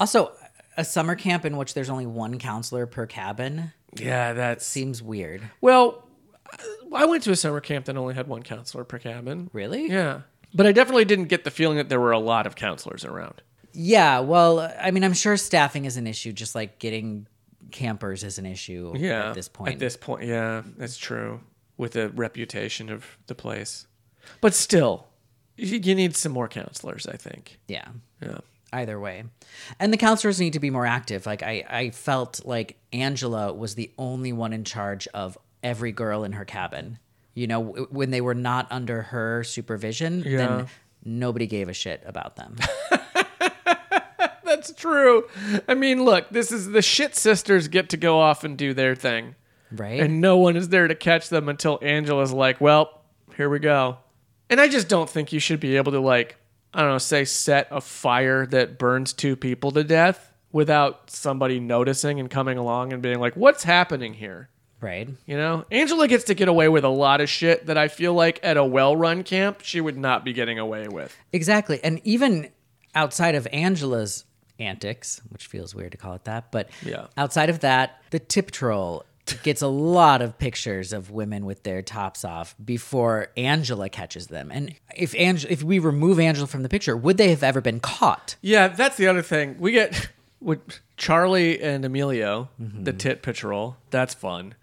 [0.00, 0.32] Also,
[0.78, 5.42] a summer camp in which there's only one counselor per cabin Yeah, that seems weird.
[5.60, 6.06] Well,
[6.52, 6.56] uh,
[6.94, 9.50] I went to a summer camp that only had one counselor per cabin.
[9.52, 9.88] Really?
[9.88, 10.22] Yeah.
[10.54, 13.42] But I definitely didn't get the feeling that there were a lot of counselors around.
[13.72, 17.26] Yeah, well, I mean, I'm sure staffing is an issue, just like getting
[17.70, 19.30] campers is an issue Yeah.
[19.30, 19.72] at this point.
[19.74, 21.40] At this point, yeah, that's true.
[21.78, 23.86] With the reputation of the place.
[24.42, 25.06] But still,
[25.56, 27.58] you, you need some more counselors, I think.
[27.66, 27.88] yeah,
[28.20, 28.38] Yeah.
[28.72, 29.24] Either way.
[29.78, 31.26] And the counselors need to be more active.
[31.26, 36.24] Like, I, I felt like Angela was the only one in charge of every girl
[36.24, 36.98] in her cabin.
[37.34, 40.36] You know, w- when they were not under her supervision, Yeah.
[40.38, 40.66] then
[41.04, 42.56] nobody gave a shit about them.
[44.44, 45.28] That's true.
[45.66, 48.94] I mean, look, this is the shit sisters get to go off and do their
[48.94, 49.34] thing.
[49.70, 50.00] right?
[50.00, 53.00] and no one is there to catch them until Angela's like, "Well,
[53.36, 53.96] here we go."
[54.50, 56.36] And I just don't think you should be able to like,
[56.74, 61.60] I don't know, say set a fire that burns two people to death without somebody
[61.60, 64.48] noticing and coming along and being like, "What's happening here?"
[64.80, 65.08] right.
[65.26, 68.14] You know, Angela gets to get away with a lot of shit that I feel
[68.14, 71.16] like at a well-run camp she would not be getting away with.
[71.32, 71.78] Exactly.
[71.84, 72.48] And even
[72.94, 74.24] outside of Angela's
[74.58, 77.06] antics, which feels weird to call it that, but Yeah.
[77.16, 79.04] outside of that, the tit patrol
[79.42, 84.50] gets a lot of pictures of women with their tops off before Angela catches them.
[84.52, 87.80] And if Ang- if we remove Angela from the picture, would they have ever been
[87.80, 88.36] caught?
[88.40, 89.56] Yeah, that's the other thing.
[89.58, 90.08] We get
[90.40, 90.60] with
[90.96, 93.76] Charlie and Emilio, the Tit Patrol.
[93.90, 94.54] That's fun.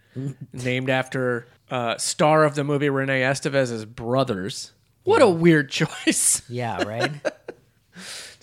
[0.52, 4.74] Named after uh, star of the movie Renee Estevez's brothers.
[5.04, 6.42] What a weird choice.
[6.50, 7.12] Yeah, right?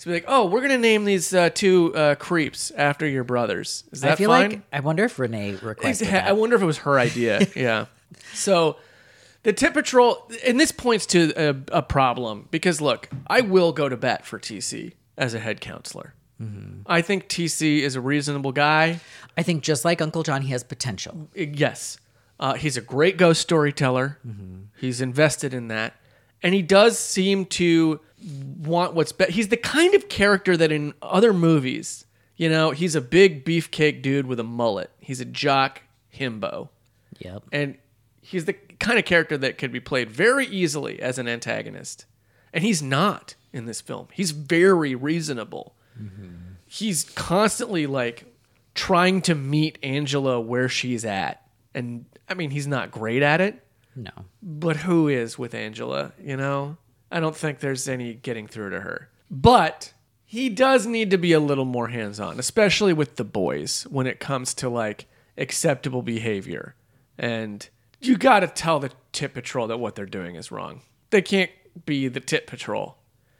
[0.06, 3.84] be like, oh, we're gonna name these uh, two uh, creeps after your brothers.
[3.92, 4.50] Is that I feel fine?
[4.50, 6.36] like I wonder if Renee requested I that.
[6.36, 7.46] wonder if it was her idea.
[7.56, 7.86] yeah.
[8.32, 8.76] So
[9.42, 13.88] the Tit Patrol, and this points to a, a problem because look, I will go
[13.88, 16.14] to bat for TC as a head counselor.
[16.84, 19.00] I think TC is a reasonable guy.
[19.38, 21.30] I think just like Uncle John, he has potential.
[21.34, 21.96] Yes.
[22.38, 24.18] Uh, he's a great ghost storyteller.
[24.78, 25.94] He's invested in that.
[26.42, 29.30] And he does seem to want what's best.
[29.32, 34.02] He's the kind of character that in other movies, you know, he's a big beefcake
[34.02, 34.90] dude with a mullet.
[34.98, 35.82] He's a jock
[36.14, 36.68] himbo.
[37.18, 37.44] Yep.
[37.52, 37.78] And
[38.20, 42.04] he's the kind of character that could be played very easily as an antagonist.
[42.52, 44.08] And he's not in this film.
[44.12, 45.74] He's very reasonable.
[46.00, 46.26] Mm-hmm.
[46.66, 48.24] He's constantly like
[48.74, 51.42] trying to meet Angela where she's at.
[51.74, 53.62] And I mean, he's not great at it,
[53.94, 54.10] No.
[54.42, 56.76] but who is with Angela, you know?
[57.10, 59.08] I don't think there's any getting through to her.
[59.30, 59.92] But
[60.24, 64.06] he does need to be a little more hands on, especially with the boys when
[64.06, 65.06] it comes to like
[65.38, 66.74] acceptable behavior.
[67.18, 67.68] And
[68.00, 70.82] you got to tell the tit patrol that what they're doing is wrong.
[71.10, 71.50] They can't
[71.84, 72.98] be the tit patrol.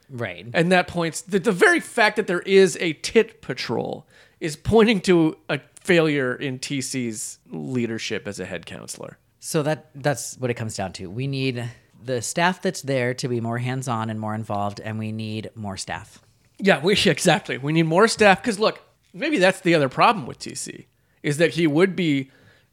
[0.08, 0.46] Right.
[0.54, 4.06] And that points the, the very fact that there is a tit patrol
[4.40, 9.18] is pointing to a failure in TC's leadership as a head counselor.
[9.40, 11.08] So that that's what it comes down to.
[11.08, 11.68] We need
[12.06, 15.76] the staff that's there to be more hands-on and more involved and we need more
[15.76, 16.20] staff.
[16.58, 17.58] Yeah, we exactly.
[17.58, 18.80] We need more staff because look,
[19.12, 20.86] maybe that's the other problem with TC
[21.22, 22.30] is that he would be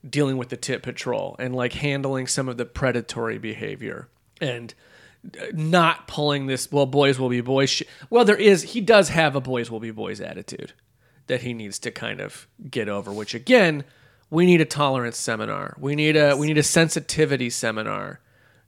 [0.07, 4.09] dealing with the tit patrol and like handling some of the predatory behavior
[4.41, 4.73] and
[5.39, 7.83] uh, not pulling this well boys will be boys sh-.
[8.09, 10.73] well there is he does have a boys will be boys attitude
[11.27, 13.85] that he needs to kind of get over which again
[14.29, 18.19] we need a tolerance seminar we need a we need a sensitivity seminar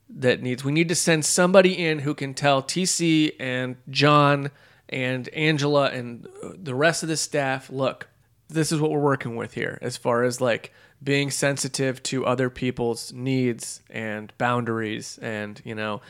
[0.08, 0.64] that needs.
[0.64, 4.50] We need to send somebody in who can tell TC and John
[4.88, 8.08] and Angela and the rest of the staff look
[8.48, 12.48] this is what we're working with here as far as like being sensitive to other
[12.48, 16.00] people's needs and boundaries and you know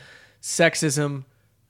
[0.41, 1.25] sexism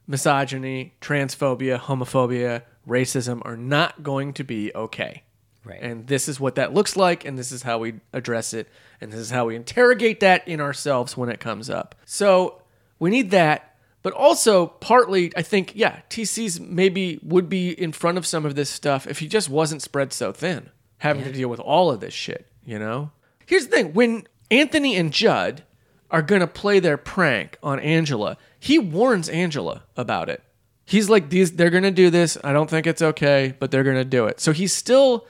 [0.06, 5.24] misogyny transphobia homophobia racism are not going to be okay
[5.68, 5.82] Right.
[5.82, 8.68] and this is what that looks like, and this is how we address it,
[9.02, 11.96] and this is how we interrogate that in ourselves when it comes up.
[12.06, 12.62] So
[13.00, 18.18] we need that, but also partly, I think, yeah, TC's maybe would be in front
[18.18, 21.50] of some of this stuff if he just wasn't spread so thin, having to deal
[21.50, 23.12] with all of this shit, you know?
[23.46, 25.64] Here's the thing when Anthony and Judd
[26.10, 30.42] are going to play their prank on Angela, he warns Angela about it.
[30.86, 32.38] He's like, these, they're going to do this.
[32.44, 34.40] I don't think it's okay, but they're going to do it.
[34.40, 35.28] So he's still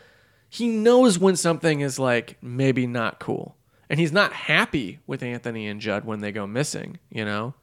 [0.49, 3.55] he knows when something is like maybe not cool.
[3.89, 7.53] And he's not happy with Anthony and Judd when they go missing, you know?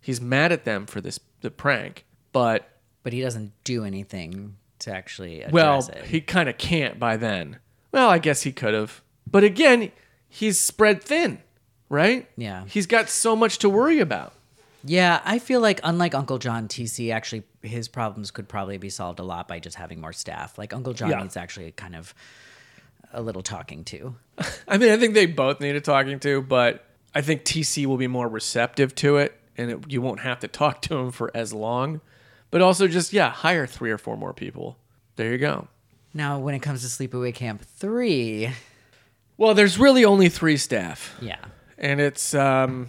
[0.00, 2.68] He's mad at them for this the prank, but
[3.02, 6.04] but he doesn't do anything to actually address well, it.
[6.06, 7.58] he kind of can't by then.
[7.92, 9.02] Well, I guess he could have.
[9.30, 9.90] But again,
[10.28, 11.38] he's spread thin,
[11.88, 12.28] right?
[12.36, 12.64] Yeah.
[12.66, 14.32] He's got so much to worry about.
[14.86, 19.18] Yeah, I feel like unlike Uncle John, TC actually his problems could probably be solved
[19.18, 20.56] a lot by just having more staff.
[20.58, 21.22] Like Uncle John Yeah.
[21.22, 22.14] needs actually kind of
[23.12, 24.14] a little talking to.
[24.68, 27.96] I mean, I think they both need a talking to, but I think TC will
[27.96, 31.30] be more receptive to it, and it, you won't have to talk to him for
[31.34, 32.00] as long.
[32.50, 34.76] But also, just yeah, hire three or four more people.
[35.16, 35.68] There you go.
[36.14, 38.50] Now, when it comes to Sleepaway Camp 3,
[39.36, 41.38] Well, there's really only three staff, yeah.
[41.76, 42.88] and it's um,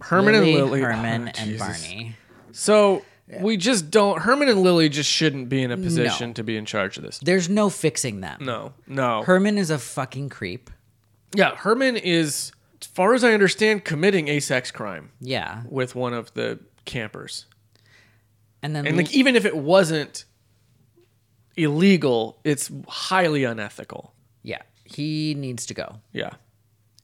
[0.00, 1.58] Herman Lily, and Lily, Herman, Oh, and Jesus.
[1.86, 2.16] Barney.
[2.52, 3.02] So
[3.40, 4.20] we just don't.
[4.22, 7.18] Herman and Lily just shouldn't be in a position to be in charge of this.
[7.18, 8.44] There's no fixing them.
[8.44, 9.22] No, no.
[9.22, 10.70] Herman is a fucking creep.
[11.34, 15.62] yeah, Herman is, as far as I understand, committing a sex crime Yeah.
[15.68, 17.46] with one of the campers.
[18.62, 20.24] And then And like, even if it wasn't
[21.56, 24.12] illegal, it's highly unethical.
[24.42, 25.96] yeah, he needs to go.
[26.12, 26.34] Yeah.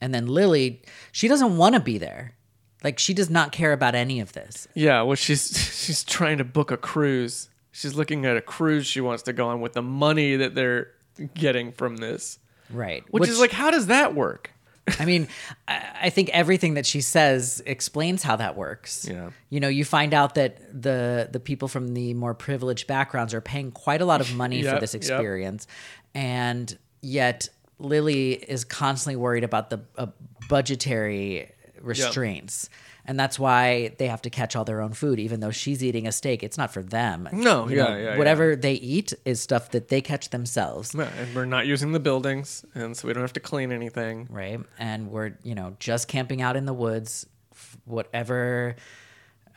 [0.01, 2.35] And then Lily, she doesn't want to be there.
[2.83, 4.69] Like she does not care about any of this.
[4.75, 7.49] Yeah, well, she's she's trying to book a cruise.
[7.73, 10.93] She's looking at a cruise she wants to go on with the money that they're
[11.35, 12.39] getting from this.
[12.73, 13.05] Right.
[13.11, 14.51] Which, is like, how does that work?
[14.99, 15.29] I mean,
[15.69, 19.07] I, think everything that she says explains how that works.
[19.09, 19.31] Yeah.
[19.49, 23.41] You know, you find out that the the people from the more privileged backgrounds are
[23.41, 25.03] paying quite a lot of money Yep, for this yep.
[25.03, 25.67] experience,
[26.15, 30.07] and yet Lily is constantly worried about the uh,
[30.49, 32.69] budgetary restraints.
[33.07, 36.07] And that's why they have to catch all their own food, even though she's eating
[36.07, 36.43] a steak.
[36.43, 37.29] It's not for them.
[37.33, 38.19] No, You yeah, know, yeah, yeah.
[38.19, 40.95] Whatever they eat is stuff that they catch themselves.
[40.95, 44.29] Yeah, and we're not using the buildings, and so we don't have to clean anything.
[44.31, 44.61] right?
[44.79, 47.27] And we're you know just camping out in the woods.
[47.53, 48.77] F- Whatever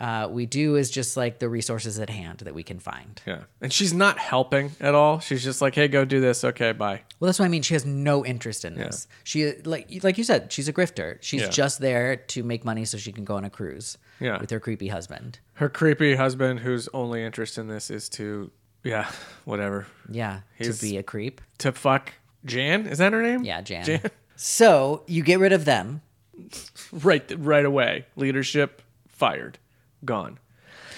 [0.03, 3.21] uh, we do is just like the resources at hand that we can find.
[3.25, 5.19] Yeah, and she's not helping at all.
[5.19, 7.01] She's just like, "Hey, go do this." Okay, bye.
[7.19, 7.61] Well, that's what I mean.
[7.61, 9.07] She has no interest in this.
[9.23, 11.17] She like like you said, she's a grifter.
[11.21, 11.49] She's Yeah.
[11.49, 13.97] just there to make money so she can go on a cruise.
[14.19, 14.39] Yeah.
[14.39, 15.39] with her creepy husband.
[15.55, 18.51] Her creepy husband, whose only interest in this is to,
[18.83, 19.09] yeah,
[19.45, 21.41] whatever, Yeah, He's- to be a creep.
[21.57, 22.13] to fuck
[22.45, 22.85] Jan.
[22.87, 23.43] Is that her name?
[23.43, 23.85] Yeah, Jan.
[23.85, 24.01] Jan.
[24.35, 26.01] So you get rid of them.
[26.91, 28.05] right, right away.
[28.15, 29.57] Leadership fired,
[30.05, 30.39] gone,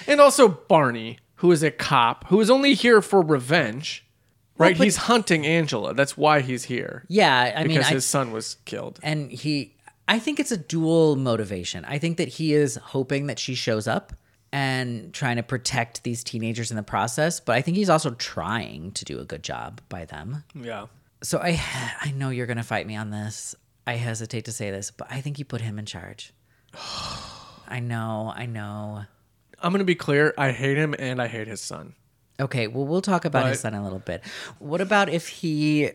[0.07, 4.03] and also Barney, who is a cop, who is only here for revenge.
[4.57, 5.93] Right, but- he's hunting Angela.
[5.93, 7.03] That's why he's here.
[7.09, 8.99] Yeah, I mean, because his son was killed.
[9.03, 9.73] and he
[10.07, 13.87] i think it's a dual motivation i think that he is hoping that she shows
[13.87, 14.13] up
[14.53, 18.91] and trying to protect these teenagers in the process but i think he's also trying
[18.91, 20.85] to do a good job by them Yeah.
[21.23, 21.59] so i
[22.01, 23.55] i know you're going to fight me on this
[23.87, 26.33] i hesitate to say this but i think you put him in charge
[27.67, 29.03] i know i know
[29.61, 30.33] I'm gonna be clear.
[30.37, 31.95] I hate him and I hate his son.
[32.39, 34.23] okay well we'll talk about his son a little bit
[34.59, 35.89] what about if he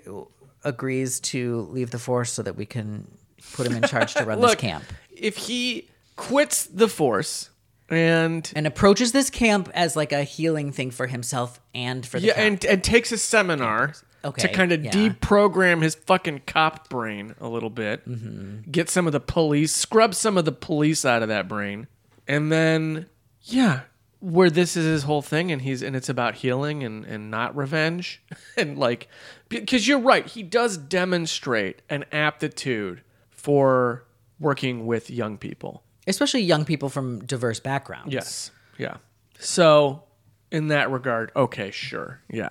[0.65, 3.07] agrees to leave the force so that we can
[3.53, 7.51] put him in charge to run this camp if he quits the force
[7.91, 12.29] and and approaches this camp as like a healing thing for himself and for the
[12.29, 12.63] yeah, camp.
[12.63, 14.91] and and takes a seminar Okay, to kind of yeah.
[14.91, 18.71] deprogram his fucking cop brain a little bit, Mm-hmm.
[18.71, 21.87] get some of the police, scrub some of the police out of that brain,
[22.29, 23.07] and then
[23.45, 23.81] yeah,
[24.21, 27.57] where this is his whole thing, and he's and it's about healing and and not
[27.57, 28.23] revenge,
[28.57, 29.09] and like
[29.49, 34.05] because you're right, he does demonstrate an aptitude for
[34.39, 35.83] working with young people.
[36.07, 38.13] especially young people from diverse backgrounds.
[38.13, 38.51] Yes.
[38.79, 38.97] Yeah.
[39.39, 40.03] So,
[40.51, 42.21] in that regard, okay, sure.
[42.31, 42.49] Yeah.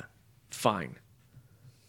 [0.52, 0.96] Fine.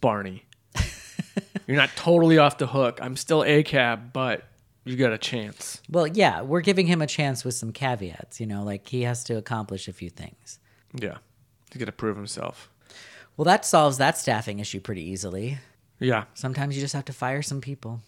[0.01, 0.45] Barney.
[1.67, 2.99] You're not totally off the hook.
[3.03, 4.45] I'm still a cab, but
[4.85, 5.81] you got a chance.
[5.91, 9.25] Well, yeah, we're giving him a chance with some caveats, you know, like he has
[9.25, 10.59] to accomplish a few things.
[10.95, 11.19] Yeah.
[11.71, 12.71] He's got to prove himself.
[13.37, 15.59] Well, that solves that staffing issue pretty easily.
[15.99, 16.25] Yeah.
[16.35, 18.01] Sometimes you just have to fire some people.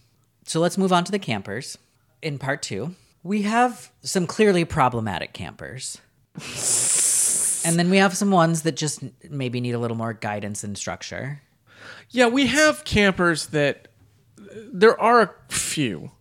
[0.44, 1.78] So let's move on to the campers.
[2.20, 5.98] In part two, we have some clearly problematic campers.
[7.64, 10.76] and then we have some ones that just maybe need a little more guidance and
[10.76, 11.40] structure.
[12.12, 13.88] Yeah, we have campers that
[14.72, 16.12] there are a few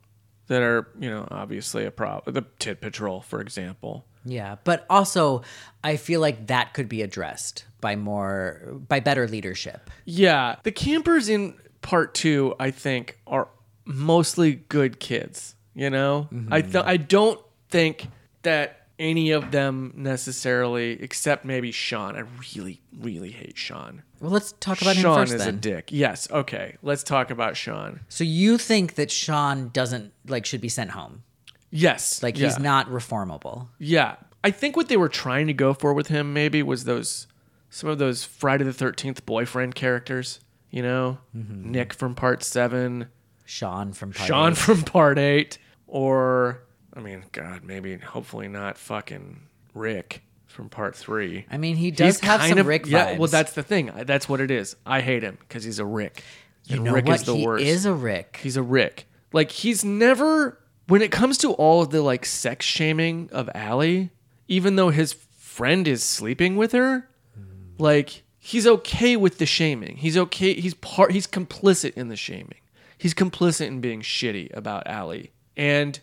[0.48, 2.34] that are, you know, obviously a problem.
[2.34, 4.06] The Tit Patrol, for example.
[4.26, 5.44] Yeah, but also
[5.84, 9.90] I feel like that could be addressed by more by better leadership.
[10.06, 13.50] Yeah, the campers in part two, I think, are
[13.86, 15.56] mostly good kids.
[15.74, 16.72] You know, I mm-hmm.
[16.72, 17.40] th- I don't
[17.70, 18.08] think
[18.44, 22.16] that any of them necessarily, except maybe Sean.
[22.16, 22.24] I
[22.56, 24.04] really, really hate Sean.
[24.22, 25.90] Well, let's talk about Sean him first is a dick.
[25.92, 26.30] Yes.
[26.32, 26.78] Okay.
[26.84, 28.02] Let's talk about Sean.
[28.08, 31.24] so you think that Sean doesn't like should be sent home?
[31.72, 32.22] Yes.
[32.22, 32.48] Like yeah.
[32.48, 33.70] he's not reformable.
[33.80, 34.16] Yeah.
[34.44, 37.28] I think what they were trying to go for with him maybe was those
[37.70, 40.40] some of those Friday the 13th boyfriend characters,
[40.70, 41.18] you know?
[41.36, 41.72] Mm-hmm.
[41.72, 43.08] Nick from part 7,
[43.46, 44.58] Sean from Part Sean Eight.
[44.58, 49.42] from part 8 or I mean, god, maybe hopefully not fucking
[49.74, 51.46] Rick from part 3.
[51.50, 52.90] I mean, he does have some Rick vibes.
[52.90, 53.92] Yeah, well that's the thing.
[54.06, 54.76] That's what it is.
[54.86, 56.24] I hate him cuz he's a Rick.
[56.66, 57.16] you And know Rick what?
[57.16, 57.64] is the he worst.
[57.66, 58.40] is a Rick.
[58.44, 59.08] He's a Rick.
[59.34, 64.10] Like he's never when it comes to all of the like sex shaming of Allie,
[64.48, 67.80] even though his friend is sleeping with her, mm.
[67.80, 69.98] like he's okay with the shaming.
[69.98, 70.54] He's okay.
[70.60, 71.12] He's part.
[71.14, 72.60] He's complicit in the shaming.
[72.98, 75.32] He's complicit in being shitty about Allie.
[75.56, 76.00] And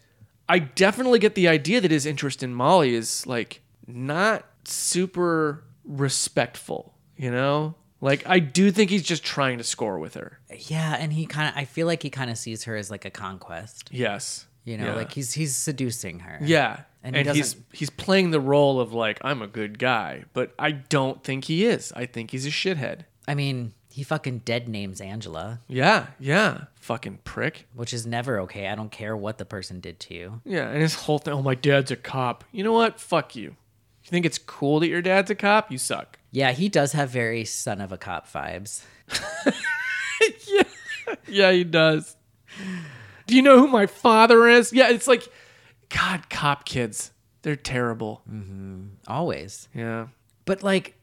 [0.49, 6.95] I definitely get the idea that his interest in Molly is like not super respectful.
[7.17, 10.39] You know, like I do think he's just trying to score with her.
[10.57, 13.05] Yeah, and he kind of I feel like he kind of sees her as like
[13.05, 13.89] a conquest.
[13.93, 14.47] Yes.
[14.65, 14.95] You know, Yeah.
[14.95, 16.39] like he's he's seducing her.
[16.43, 16.81] Yeah.
[17.03, 20.53] And And, he he's he's playing the role of like I'm a good guy, but
[20.59, 21.93] I don't think he is.
[21.97, 23.01] I think he's a shithead.
[23.27, 26.67] I mean, he fucking dead names Angela, Yeah, yeah.
[26.77, 27.67] Fucking prick.
[27.75, 28.69] which is never okay.
[28.69, 30.41] I don't care what the person did to you.
[30.45, 32.45] Yeah, and his whole thing, oh my dad's a cop.
[32.53, 33.01] You know what?
[33.01, 33.43] Fuck you.
[34.05, 35.73] You think it's cool that your dad's a cop?
[35.73, 36.17] You suck.
[36.31, 38.85] Yeah, he does have very son of a cop vibes.
[40.47, 40.63] Yeah,
[41.27, 42.17] yeah, he does.
[43.27, 44.73] Do you know who my father is?
[44.73, 45.29] Yeah, it's like
[45.89, 47.11] God, cop kids.
[47.43, 48.23] They're terrible.
[48.31, 48.87] Mm-hmm.
[49.09, 49.69] Always.
[49.75, 50.09] Yeah.
[50.45, 50.95] But like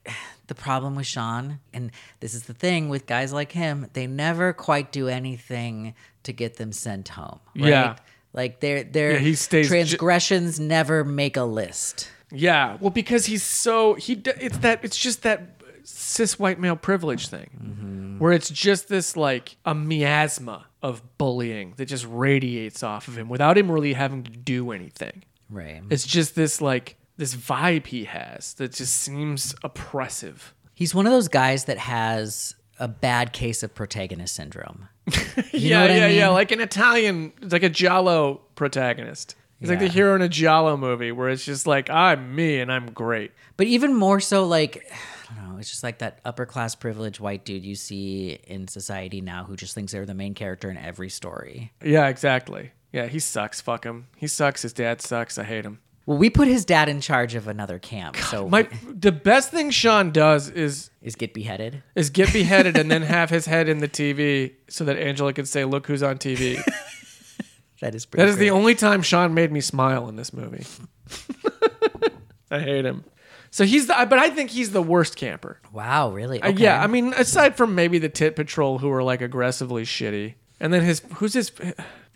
[0.48, 4.54] the problem with Sean, and this is the thing with guys like him, they never
[4.54, 5.93] quite do anything
[6.24, 7.39] to get them sent home.
[7.56, 7.70] Right?
[7.70, 7.96] Yeah.
[8.34, 12.10] Like their their Yeah, he stays transgressions never make a list.
[12.32, 14.22] Yeah, well, because he's so he.
[14.26, 14.84] It's that.
[14.84, 18.20] It's just that cis white male privilege thing, mm-hmm.
[18.20, 23.30] where it's just this like a miasma of bullying that just radiates off of him
[23.30, 25.24] without him really having to do anything.
[25.50, 25.82] Right.
[25.89, 30.53] It's just this like this vibe he has that just seems oppressive.
[30.74, 34.89] He's one of those guys that has a bad case of protagonist syndrome.
[35.51, 36.30] You yeah, know what I yeah, yeah.
[36.30, 39.36] Like an Italian, it's like a Giallo protagonist.
[39.59, 42.72] He's like the hero in a Giallo movie where it's just like I'm me and
[42.72, 43.32] I'm great.
[43.57, 44.91] But even more so, like,
[45.32, 48.68] I don't know, it's just like that upper class privileged white dude you see in
[48.68, 51.72] society now who just thinks they're the main character in every story.
[51.84, 52.72] Yeah, exactly.
[52.91, 53.59] Yeah, he sucks.
[53.61, 54.07] Fuck him.
[54.18, 54.61] He sucks.
[54.61, 55.38] His dad sucks.
[55.38, 55.80] I hate him.
[56.06, 59.72] Well, we put his dad in charge of another camp, so My the best thing
[59.72, 61.82] Sean does is is get beheaded.
[61.95, 65.45] is get beheaded and then have his head in the TV so that Angela can
[65.45, 66.60] say, "Look who's on TV."
[67.82, 68.24] That is pretty.
[68.26, 68.58] that is the great.
[68.58, 70.66] only time Sean made me smile in this movie.
[72.51, 73.03] I hate him.
[73.51, 75.60] So he's the, but I think he's the worst camper.
[75.74, 76.41] wow, really?
[76.41, 80.36] Uh, yeah, I mean, aside from maybe the Tit Patrol who are like aggressively shitty,
[80.60, 81.51] and then his who's his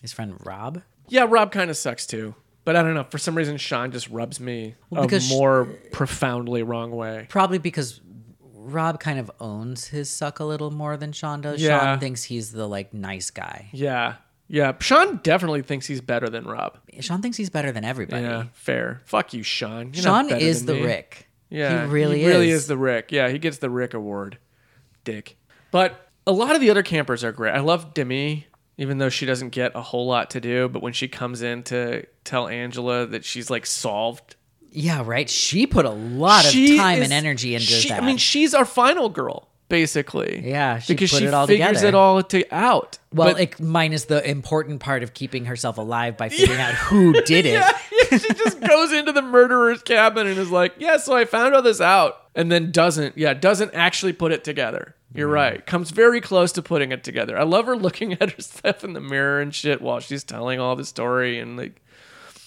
[0.02, 0.82] his friend Rob.
[1.10, 2.36] yeah, Rob kind of sucks too.
[2.70, 3.03] But I don't know.
[3.09, 7.26] For some reason, Sean just rubs me Well, a because sh- more profoundly wrong way.
[7.28, 7.99] Probably because
[8.53, 11.59] Rob kind of owns his suck a little more than Sean does.
[11.59, 11.80] Yeah.
[11.80, 13.70] Sean thinks he's the like nice guy.
[13.72, 14.17] Yeah,
[14.47, 14.74] yeah.
[14.82, 16.78] Sean definitely thinks he's better than Rob.
[16.99, 18.22] Sean thinks he's better than everybody.
[18.22, 19.01] Yeah, fair.
[19.05, 19.91] Fuck you, Sean.
[19.95, 20.84] You're Sean is the me.
[20.84, 21.28] Rick.
[21.49, 22.61] Yeah, he really he really is.
[22.61, 23.11] is the Rick.
[23.11, 24.38] Yeah, he gets the Rick award.
[25.03, 25.38] Dick.
[25.72, 27.55] But a lot of the other campers are great.
[27.55, 28.45] I love Demi,
[28.80, 30.68] even though she doesn't get a whole lot to do.
[30.70, 34.36] But when she comes in to tell Angela that she's like solved,
[34.72, 35.30] Yeah, right.
[35.30, 38.02] She put a lot of time is- and energy into she, that.
[38.02, 40.42] I mean, she's our final girl, basically.
[40.48, 41.88] Yeah, she because put she it all figures together.
[41.88, 42.98] it all to, out.
[43.14, 47.14] well, But- like, minus the important part of keeping herself alive by figuring out who
[47.24, 47.54] did it.
[47.54, 47.78] Yeah,
[48.12, 51.54] yeah, she just goes into the murderer's cabin and is like, "Yeah, so I found
[51.56, 54.96] all this out," and then doesn't, yeah, doesn't actually put it together.
[55.14, 55.66] You're right.
[55.66, 57.38] Comes very close to putting it together.
[57.38, 60.76] I love her looking at herself in the mirror and shit while she's telling all
[60.76, 61.82] the story and like.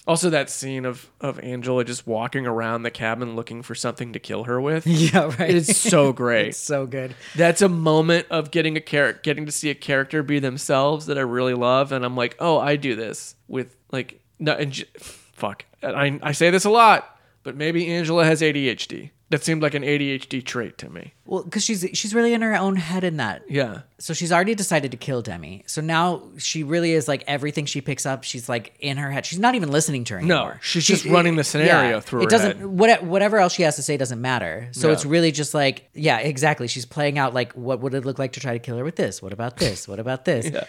[0.05, 4.19] Also, that scene of of Angela just walking around the cabin looking for something to
[4.19, 4.85] kill her with.
[4.87, 5.51] Yeah, right.
[5.55, 6.49] It's so great.
[6.49, 7.15] It's so good.
[7.37, 11.19] That's a moment of getting a character, getting to see a character be themselves that
[11.19, 14.89] I really love, and I'm like, oh, I do this with like no, and j-
[14.99, 19.11] fuck, I I say this a lot, but maybe Angela has ADHD.
[19.33, 21.15] That seemed like an ADHD trait to me.
[21.25, 23.43] Well, because she's she's really in her own head in that.
[23.49, 25.65] Yeah, So she's already decided to kill Demi.
[25.67, 28.25] So now she really is like everything she picks up.
[28.25, 29.25] She's like in her head.
[29.25, 30.61] She's not even listening to her No, anymore.
[30.63, 32.59] she's just running the scenario through It doesn't.
[32.59, 32.67] head.
[32.67, 34.69] What, whatever else she has to say doesn't matter.
[34.73, 34.93] So Yeah.
[34.93, 36.69] it's really just like yeah, exactly.
[36.69, 38.97] She's playing out like what would it look like to try to kill her with
[38.97, 39.23] this?
[39.23, 39.89] What about this?
[39.89, 40.45] What about this?
[40.53, 40.65] Yeah.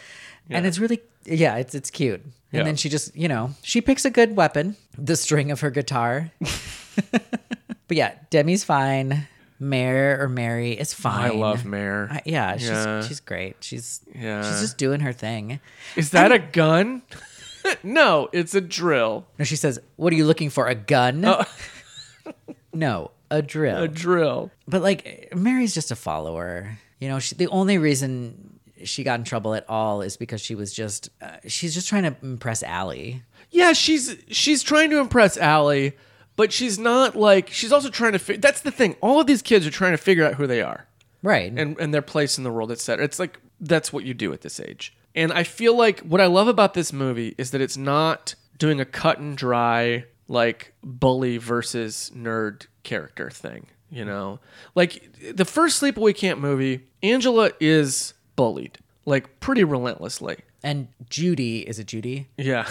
[0.49, 2.22] And it's really yeah, it's it's cute.
[2.24, 2.64] And Yeah.
[2.64, 6.32] then she just you know she picks a good weapon, the string of her guitar.
[7.88, 9.27] but yeah, Demi's fine.
[9.59, 11.31] Mare or Mary is fine.
[11.31, 12.09] I love Mare.
[12.11, 13.01] I- yeah, she's Yeah.
[13.01, 13.57] she's great.
[13.61, 14.41] She's Yeah.
[14.43, 15.59] she's just doing her thing.
[15.95, 17.01] Is that a gun?
[17.84, 19.25] no, it's a drill.
[19.39, 20.67] No, she says, "What are you looking for?
[20.67, 21.21] A gun?"
[22.73, 23.77] no, a drill.
[23.77, 23.84] Oh.
[23.84, 24.51] A drill.
[24.67, 26.77] but like, Mary's just a follower.
[26.99, 30.55] You know, she, the only reason she got in trouble at all is because she
[30.55, 33.23] was just uh, she's just trying to impress Allie.
[33.51, 35.93] Yeah, she's she's trying to impress Allie,
[36.36, 38.19] but she's not like she's also trying to.
[38.19, 38.95] Fi- that's the thing.
[39.01, 40.88] All of these kids are trying to figure out who they are
[41.21, 41.51] Right.
[41.55, 43.03] and and their place in the world, etc.
[43.05, 44.95] It's like that's what you do at this age.
[45.15, 48.79] And I feel like what I love about this movie is that it's not doing
[48.79, 53.67] a cut and dry like bully versus nerd character thing.
[53.91, 54.39] You know,
[54.73, 60.38] like the first Sleepaway Camp movie, Angela is bullied like pretty relentlessly.
[60.64, 62.30] And Judy is it Judy?
[62.38, 62.66] Yeah,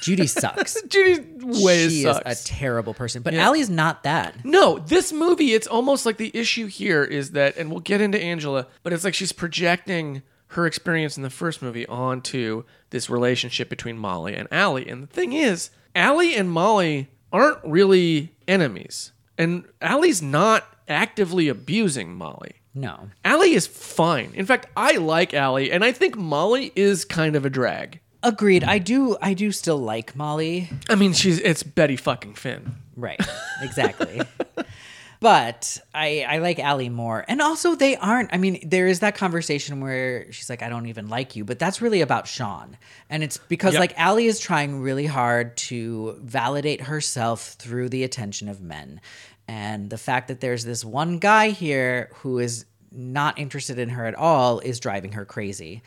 [0.00, 0.80] Judy sucks.
[0.88, 2.40] Judy way she sucks.
[2.40, 3.22] is a terrible person.
[3.22, 4.44] But Allie's not that.
[4.44, 8.18] No, this movie, it's almost like the issue here is that, and we'll get into
[8.18, 13.68] Angela, but it's like she's projecting her experience in the first movie onto this relationship
[13.68, 14.88] between Molly and Allie.
[14.88, 19.12] And the thing is, Allie and Molly aren't really enemies.
[19.36, 22.52] And Allie's not actively abusing Molly.
[22.74, 23.10] No.
[23.24, 24.32] Allie is fine.
[24.34, 28.00] In fact, I like Allie, and I think Molly is kind of a drag.
[28.22, 28.64] Agreed.
[28.64, 30.70] I do I do still like Molly.
[30.88, 32.74] I mean, she's it's Betty fucking Finn.
[32.96, 33.20] Right.
[33.60, 34.22] Exactly.
[35.20, 37.24] but I I like Allie more.
[37.28, 40.86] And also they aren't I mean, there is that conversation where she's like, I don't
[40.86, 42.78] even like you, but that's really about Sean.
[43.10, 43.80] And it's because Yep.
[43.80, 49.02] like Allie is trying really hard to validate herself through the attention of men.
[49.46, 54.06] And the fact that there's this one guy here who is not interested in her
[54.06, 55.82] at all is driving her crazy.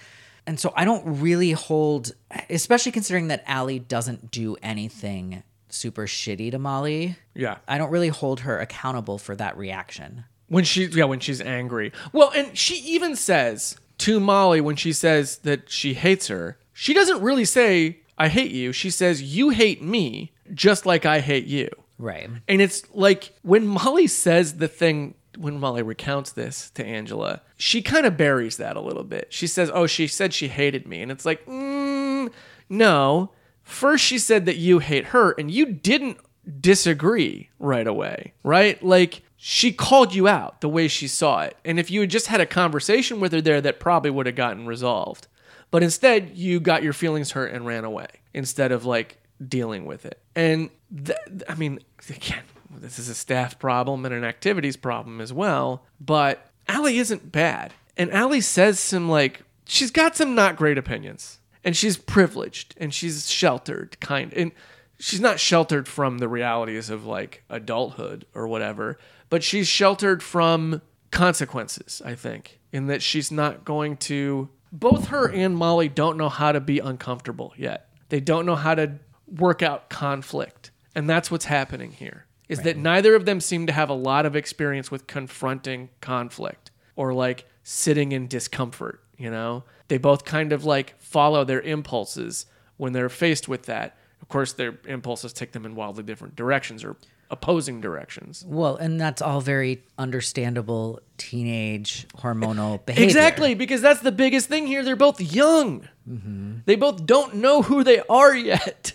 [0.45, 2.13] And so I don't really hold,
[2.49, 7.17] especially considering that Allie doesn't do anything super shitty to Molly.
[7.33, 7.57] Yeah.
[7.67, 10.23] I don't really hold her accountable for that reaction.
[10.47, 11.91] When she yeah, when she's angry.
[12.13, 16.93] Well, and she even says to Molly when she says that she hates her, she
[16.93, 18.71] doesn't really say I hate you.
[18.71, 21.69] She says you hate me just like I hate you.
[21.97, 22.29] Right.
[22.47, 27.81] And it's like when Molly says the thing when Molly recounts this to Angela, she
[27.81, 29.27] kind of buries that a little bit.
[29.29, 32.31] She says, "Oh, she said she hated me." And it's like, mm,
[32.69, 33.31] "No.
[33.63, 36.17] First she said that you hate her and you didn't
[36.61, 38.81] disagree right away, right?
[38.81, 41.57] Like she called you out the way she saw it.
[41.65, 44.35] And if you had just had a conversation with her there that probably would have
[44.35, 45.27] gotten resolved.
[45.69, 50.05] But instead, you got your feelings hurt and ran away instead of like dealing with
[50.05, 50.19] it.
[50.35, 50.69] And
[51.05, 51.17] th-
[51.47, 51.79] I mean,
[52.09, 55.83] again, this is a staff problem and an activities problem as well.
[55.99, 57.73] But Allie isn't bad.
[57.95, 61.39] And Allie says some like, she's got some not great opinions.
[61.63, 64.33] And she's privileged and she's sheltered, kind.
[64.33, 64.51] And
[64.99, 68.97] she's not sheltered from the realities of like adulthood or whatever,
[69.29, 70.81] but she's sheltered from
[71.11, 74.49] consequences, I think, in that she's not going to.
[74.71, 77.89] Both her and Molly don't know how to be uncomfortable yet.
[78.09, 80.71] They don't know how to work out conflict.
[80.97, 82.25] And that's what's happening here.
[82.49, 86.71] Is that neither of them seem to have a lot of experience with confronting conflict
[86.95, 89.63] or like sitting in discomfort, you know?
[89.89, 93.95] They both kind of like follow their impulses when they're faced with that.
[94.23, 96.95] Of course, their impulses take them in wildly different directions or
[97.29, 98.43] opposing directions.
[98.47, 103.05] Well, and that's all very understandable teenage hormonal behavior.
[103.05, 104.83] Exactly, because that's the biggest thing here.
[104.83, 105.87] They're both young.
[106.09, 106.53] Mm-hmm.
[106.65, 108.93] They both don't know who they are yet.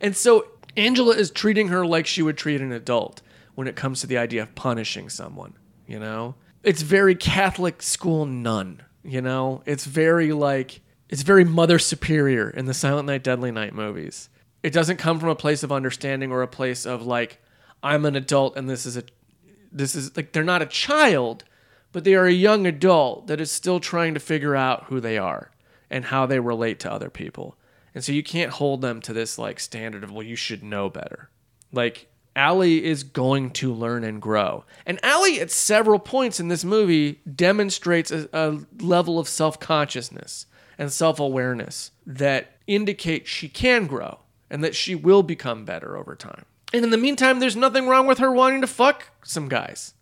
[0.00, 0.46] And so
[0.76, 3.22] Angela is treating her like she would treat an adult
[3.54, 5.54] when it comes to the idea of punishing someone,
[5.86, 6.34] you know?
[6.62, 9.62] It's very Catholic school nun, you know?
[9.66, 14.28] It's very like it's very mother superior in the Silent Night Deadly Night movies.
[14.62, 17.40] It doesn't come from a place of understanding or a place of like
[17.82, 19.04] I'm an adult and this is a
[19.72, 21.44] this is like they're not a child,
[21.92, 25.18] but they are a young adult that is still trying to figure out who they
[25.18, 25.50] are
[25.90, 27.56] and how they relate to other people.
[27.94, 30.88] And so you can't hold them to this like standard of well you should know
[30.88, 31.30] better.
[31.72, 34.64] Like Allie is going to learn and grow.
[34.86, 40.46] And Allie at several points in this movie demonstrates a, a level of self-consciousness
[40.78, 44.20] and self-awareness that indicate she can grow
[44.50, 46.44] and that she will become better over time.
[46.72, 49.94] And in the meantime, there's nothing wrong with her wanting to fuck some guys.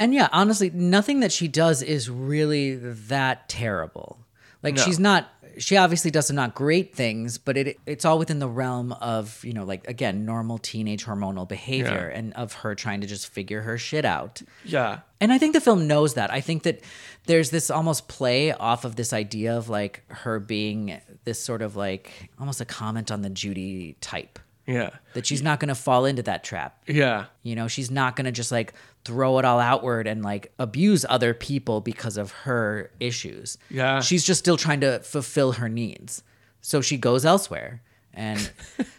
[0.00, 4.20] And yeah, honestly, nothing that she does is really that terrible.
[4.62, 4.82] Like No.
[4.82, 8.48] she's not she obviously does some not great things, but it it's all within the
[8.48, 12.18] realm of, you know, like again, normal teenage hormonal behavior Yeah.
[12.18, 14.40] and of her trying to just figure her shit out.
[14.64, 15.00] Yeah.
[15.20, 16.32] And I think the film knows that.
[16.32, 16.80] I think that
[17.26, 21.76] there's this almost play off of this idea of like her being this sort of
[21.76, 24.38] like almost a comment on the Judy type.
[24.66, 24.90] Yeah.
[25.14, 26.82] That she's not going to fall into that trap.
[26.86, 27.24] Yeah.
[27.42, 28.74] You know, she's not going to just like
[29.08, 33.56] throw it all outward and like abuse other people because of her issues.
[33.70, 34.00] Yeah.
[34.00, 36.22] She's just still trying to fulfill her needs.
[36.60, 37.80] So she goes elsewhere.
[38.12, 38.50] And,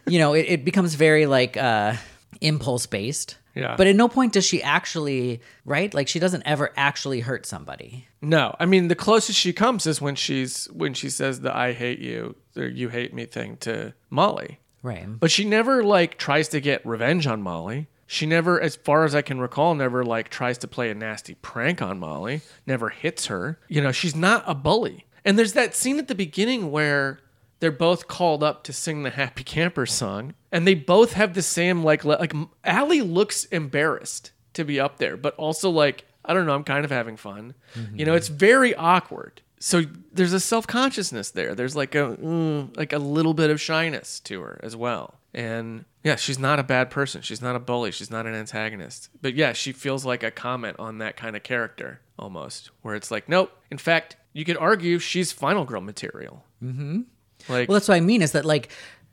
[0.07, 1.93] you know, it, it becomes very like uh,
[2.41, 3.38] impulse based.
[3.53, 3.76] Yeah.
[3.76, 5.93] But at no point does she actually, right?
[5.93, 8.07] Like she doesn't ever actually hurt somebody.
[8.20, 11.74] No, I mean the closest she comes is when she's when she says the "I
[11.74, 14.60] hate you" or "You hate me" thing to Molly.
[14.82, 15.07] Right.
[15.20, 17.88] But she never like tries to get revenge on Molly.
[18.12, 21.36] She never, as far as I can recall, never like tries to play a nasty
[21.36, 22.41] prank on Molly.
[22.66, 23.60] Never hits her.
[23.68, 25.05] You know, she's not a bully.
[25.24, 27.20] And there's that scene at the beginning where
[27.60, 31.43] they're both called up to sing the Happy Camper song, and they both have the
[31.43, 32.34] same like like
[32.64, 36.86] Allie looks embarrassed to be up there, but also like I don't know, I'm kind
[36.86, 37.53] of having fun.
[37.76, 38.18] You know, mm-hmm.
[38.18, 39.43] it's very awkward.
[39.60, 39.84] So
[40.14, 41.53] there's a self consciousness there.
[41.53, 45.16] There's like a mm, like a little bit of shyness to her as well.
[45.34, 47.22] And yeah, she's not a bad person.
[47.22, 47.91] She's not a bully.
[47.91, 49.10] She's not an antagonist.
[49.22, 53.12] But yeah, she feels like a comment on that kind of character almost, where it's
[53.12, 53.51] like, nope.
[53.70, 56.43] In fact, you could argue she's final girl material.
[56.64, 57.01] Mm-hmm.
[57.47, 58.72] Like, Well, that's what I mean is that like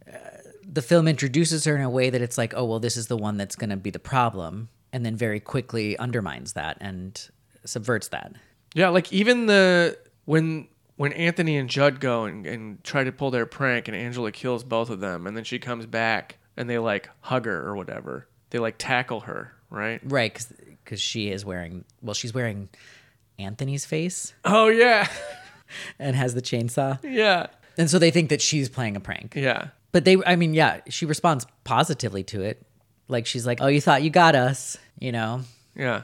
[0.08, 0.16] uh,
[0.62, 3.16] the film introduces her in a way that it's like, oh well, this is the
[3.16, 7.30] one that's going to be the problem, and then very quickly undermines that and
[7.64, 8.32] subverts that.
[8.74, 13.30] Yeah, like even the when when Anthony and Judd go and, and try to pull
[13.30, 16.78] their prank and Angela kills both of them and then she comes back and they
[16.78, 18.28] like hug her or whatever.
[18.50, 20.00] They like tackle her, right?
[20.04, 20.38] Right,
[20.84, 22.68] because she is wearing well, she's wearing
[23.38, 25.08] Anthony's face Oh yeah.
[25.98, 27.48] and has the chainsaw, yeah.
[27.76, 29.34] and so they think that she's playing a prank.
[29.34, 29.68] Yeah.
[29.92, 32.62] But they, I mean, yeah, she responds positively to it.
[33.08, 35.40] Like she's like, "Oh, you thought you got us," you know.
[35.74, 36.02] Yeah.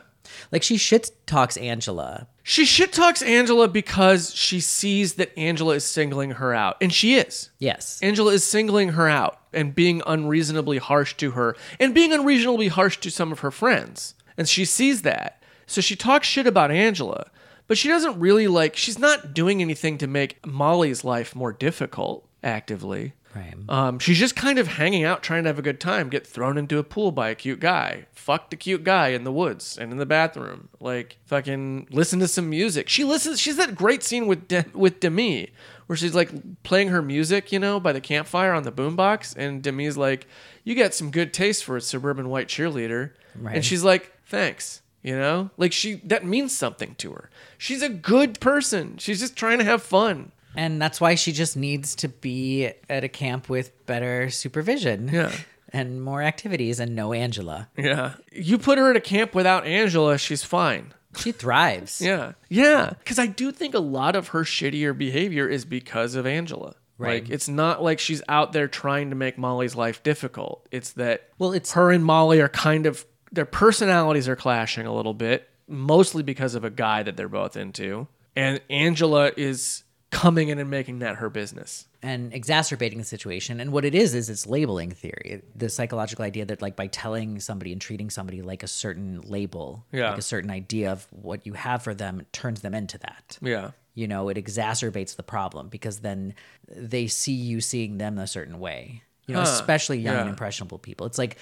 [0.50, 2.26] Like she shit talks Angela.
[2.42, 6.76] She shit talks Angela because she sees that Angela is singling her out.
[6.80, 7.50] And she is.
[7.58, 8.00] Yes.
[8.02, 12.98] Angela is singling her out and being unreasonably harsh to her and being unreasonably harsh
[12.98, 14.14] to some of her friends.
[14.36, 15.42] And she sees that.
[15.66, 17.30] So she talks shit about Angela,
[17.68, 22.28] but she doesn't really like, she's not doing anything to make Molly's life more difficult
[22.42, 23.14] actively.
[23.34, 23.54] Right.
[23.68, 26.58] Um, she's just kind of hanging out, trying to have a good time, get thrown
[26.58, 29.90] into a pool by a cute guy, fucked a cute guy in the woods and
[29.90, 32.88] in the bathroom, like fucking listen to some music.
[32.90, 33.40] She listens.
[33.40, 35.50] She's that great scene with De- with Demi
[35.86, 36.30] where she's like
[36.62, 40.26] playing her music, you know, by the campfire on the boombox, and Demi's like,
[40.64, 43.56] "You got some good taste for a suburban white cheerleader," Right.
[43.56, 47.28] and she's like, "Thanks." You know, like she that means something to her.
[47.58, 48.98] She's a good person.
[48.98, 50.30] She's just trying to have fun.
[50.56, 55.08] And that's why she just needs to be at a camp with better supervision.
[55.12, 55.32] Yeah.
[55.72, 57.68] And more activities and no Angela.
[57.76, 58.14] Yeah.
[58.30, 60.92] You put her at a camp without Angela, she's fine.
[61.16, 62.00] She thrives.
[62.04, 62.32] Yeah.
[62.48, 62.90] Yeah.
[62.98, 66.74] Because I do think a lot of her shittier behavior is because of Angela.
[66.98, 67.22] Right.
[67.22, 70.66] Like, it's not like she's out there trying to make Molly's life difficult.
[70.70, 74.94] It's that Well, it's her and Molly are kind of, their personalities are clashing a
[74.94, 78.06] little bit, mostly because of a guy that they're both into.
[78.36, 81.86] And Angela is coming in and making that her business.
[82.04, 83.60] and exacerbating the situation.
[83.60, 87.38] And what it is is it's labeling theory, the psychological idea that like by telling
[87.40, 90.10] somebody and treating somebody like a certain label, Yeah.
[90.10, 93.38] like a certain idea of what you have for them, turns them into that.
[93.40, 93.70] Yeah.
[93.94, 96.34] You know, it exacerbates the problem because then
[96.68, 99.02] they see you seeing them a certain way.
[99.26, 99.50] You know, Huh.
[99.52, 101.06] especially young and impressionable people.
[101.06, 101.36] It's like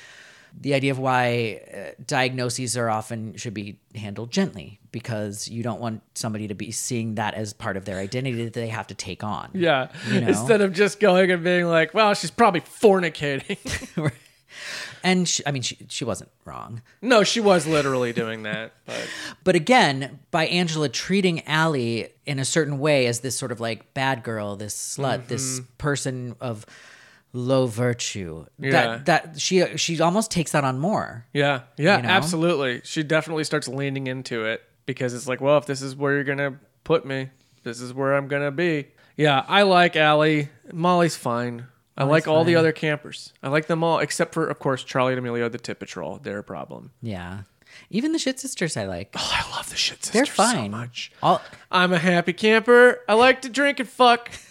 [0.58, 5.80] the idea of why uh, diagnoses are often should be handled gently because you don't
[5.80, 8.94] want somebody to be seeing that as part of their identity that they have to
[8.94, 9.50] take on.
[9.54, 9.88] Yeah.
[10.08, 10.28] You know?
[10.28, 13.58] Instead of just going and being like, well, she's probably fornicating.
[15.02, 18.72] And she, I mean, she she wasn't wrong, no, she was literally doing that.
[18.84, 19.08] But
[19.44, 23.94] but again, by Angela treating Allie in a certain way as this sort of like
[23.94, 25.64] bad girl, this slut, this Mm-hmm.
[25.78, 26.66] person of
[27.32, 28.70] low virtue, Yeah.
[28.70, 31.26] that that she she almost takes that on more.
[31.32, 32.08] Yeah, yeah, You know?
[32.08, 32.80] absolutely.
[32.84, 36.24] She definitely starts leaning into it because it's like, well, if this is where you're
[36.24, 37.28] gonna put me,
[37.62, 38.88] this is where I'm gonna be.
[39.16, 40.48] Yeah, I like Allie.
[40.72, 41.66] Molly's fine.
[41.96, 43.34] I like all the other campers.
[43.42, 46.18] I like them all, except for, of course, Charlie and Emilio, the tit patrol.
[46.22, 46.92] They're a problem.
[47.02, 47.40] Yeah,
[47.90, 49.10] even the shit sisters I like.
[49.18, 50.70] Oh, I love the shit sisters They're fine.
[50.72, 51.12] so much.
[51.22, 53.00] All I'm a happy camper.
[53.06, 54.30] I like to drink and fuck.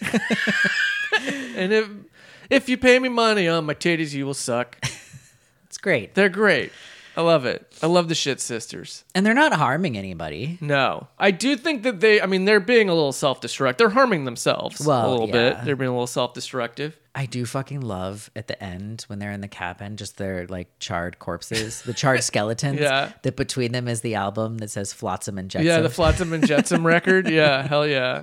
[1.56, 1.88] and if
[2.50, 4.76] if you pay me money on my titties, you will suck.
[5.64, 6.72] it's great, They're great.
[7.16, 7.66] I love it.
[7.82, 9.04] I love the shit sisters.
[9.16, 10.58] and they're not harming anybody.
[10.60, 12.20] No, I do think that they.
[12.22, 13.78] I mean, they're being a little self-destruct.
[13.78, 15.32] They're harming themselves Well, a little yeah.
[15.32, 15.64] bit.
[15.64, 16.96] They're being a little self-destructive.
[17.12, 20.68] I do fucking love at the end when they're in the cabin, just their like
[20.78, 22.78] charred corpses, the charred skeletons.
[22.80, 23.10] Yeah.
[23.22, 25.66] That between them is the album that says Flotsam and Jetsam.
[25.66, 27.28] Yeah, the Flotsam and Jetsam record.
[27.40, 28.22] Yeah, hell yeah,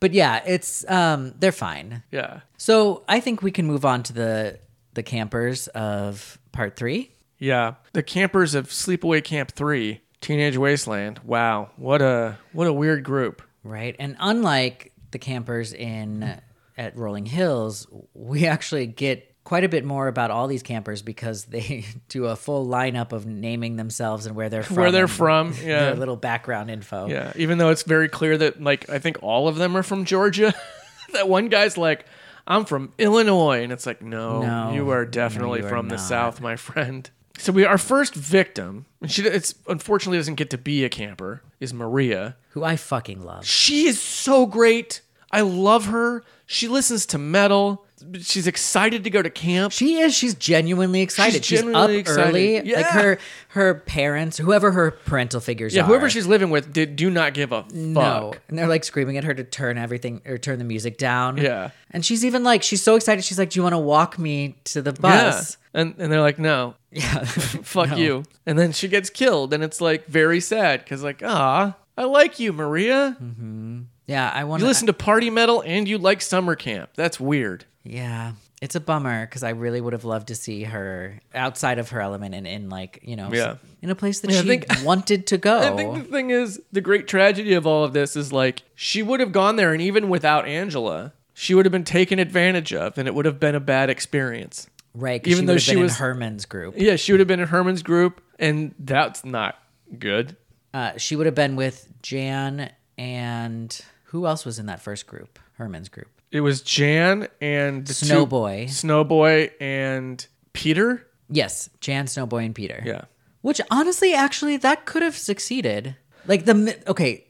[0.00, 2.02] but yeah, it's um they're fine.
[2.10, 4.58] yeah, So I think we can move on to the
[4.94, 7.12] the campers of part three.
[7.38, 7.74] yeah.
[7.92, 11.20] The campers of Sleepaway Camp Three, Teenage Wasteland.
[11.24, 13.42] Wow, what a what a weird group.
[13.62, 13.94] Right.
[13.98, 16.40] And unlike the campers in
[16.76, 21.46] at Rolling Hills, we actually get quite a bit more about all these campers because
[21.46, 24.76] they do a full lineup of naming themselves and where they're from.
[24.76, 25.98] Where they're from, Their yeah.
[25.98, 27.08] little background info.
[27.08, 30.04] Yeah, even though it's very clear that like I think all of them are from
[30.04, 30.54] Georgia.
[31.14, 32.06] that one guy's like,
[32.46, 34.72] I'm from Illinois, and it's like, no, No.
[34.72, 36.00] you are No, definitely you are from the not.
[36.04, 37.10] South, my friend.
[37.38, 41.42] So we our first victim, and she it's unfortunately doesn't get to be a camper,
[41.58, 42.36] is Maria.
[42.50, 43.44] Who I fucking love.
[43.44, 45.00] She is so great.
[45.32, 46.22] I love her.
[46.46, 47.84] She listens to metal.
[48.20, 49.72] She's excited to go to camp.
[49.72, 50.14] She is.
[50.14, 51.44] She's genuinely excited.
[51.44, 52.28] She's, genuinely up excited.
[52.28, 52.62] early.
[52.74, 55.86] Like her her parents, whoever her parental figures yeah, are.
[55.86, 57.72] whoever she's living with did do not give a fuck.
[57.74, 61.36] no, and they're like screaming at her to turn everything or turn the music down.
[61.36, 61.70] Yeah.
[61.90, 63.24] and she's even like she's so excited.
[63.24, 65.00] She's like, "Do you want to walk me to the Yeah.
[65.30, 67.96] bus?" And and they're like, no, Yeah, fuck No.
[67.96, 68.22] you.
[68.46, 72.40] And then she gets killed, and it's like very sad because like, ah, I like
[72.40, 73.16] you, Maria.
[73.22, 73.82] Mm-hmm.
[74.06, 76.90] Yeah, I want You listen to party metal and you like summer camp.
[76.96, 77.64] That's weird.
[77.82, 81.88] Yeah, it's a bummer because I really would have loved to see her outside of
[81.90, 83.54] her element and in like you know, Yeah.
[83.80, 85.58] in a place that Yeah, I she think- wanted to go.
[85.60, 89.02] I think the thing is, the great tragedy of all of this is like she
[89.02, 92.98] would have gone there, and even without Angela, she would have been taken advantage of,
[92.98, 94.68] and it would have been a bad experience.
[94.92, 96.74] Right, even she though would have she was- in Herman's group.
[96.76, 99.56] Yeah, she would have been in Herman's group, and that's not
[99.98, 100.36] good.
[100.74, 105.38] Uh, she would have been with Jan and who else was in that first group?
[105.54, 106.08] Herman's group.
[106.32, 108.66] It was Jan and the two- Snowboy.
[108.66, 111.06] Snowboy, and Peter.
[111.28, 112.82] Yes, Jan, Snowboy, and Peter.
[112.84, 113.02] Yeah.
[113.42, 115.96] Which honestly, actually, that could have succeeded.
[116.26, 117.26] Like the mi- okay,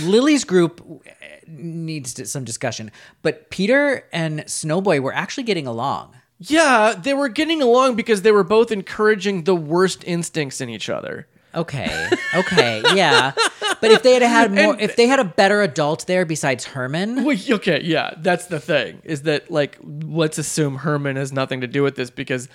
[0.00, 1.10] Lily's group eh,
[1.46, 2.90] needs to- some discussion,
[3.22, 6.14] but Peter and Snowboy were actually getting along.
[6.38, 10.88] Yeah, they were getting along because they were both encouraging the worst instincts in each
[10.88, 11.26] other.
[11.54, 13.32] Okay, okay, yeah.
[13.88, 17.24] But if they had had more, if they had a better adult there besides Herman,
[17.24, 19.00] Well, okay, yeah, that's the thing.
[19.04, 22.48] Is that like let's assume Herman has nothing to do with this because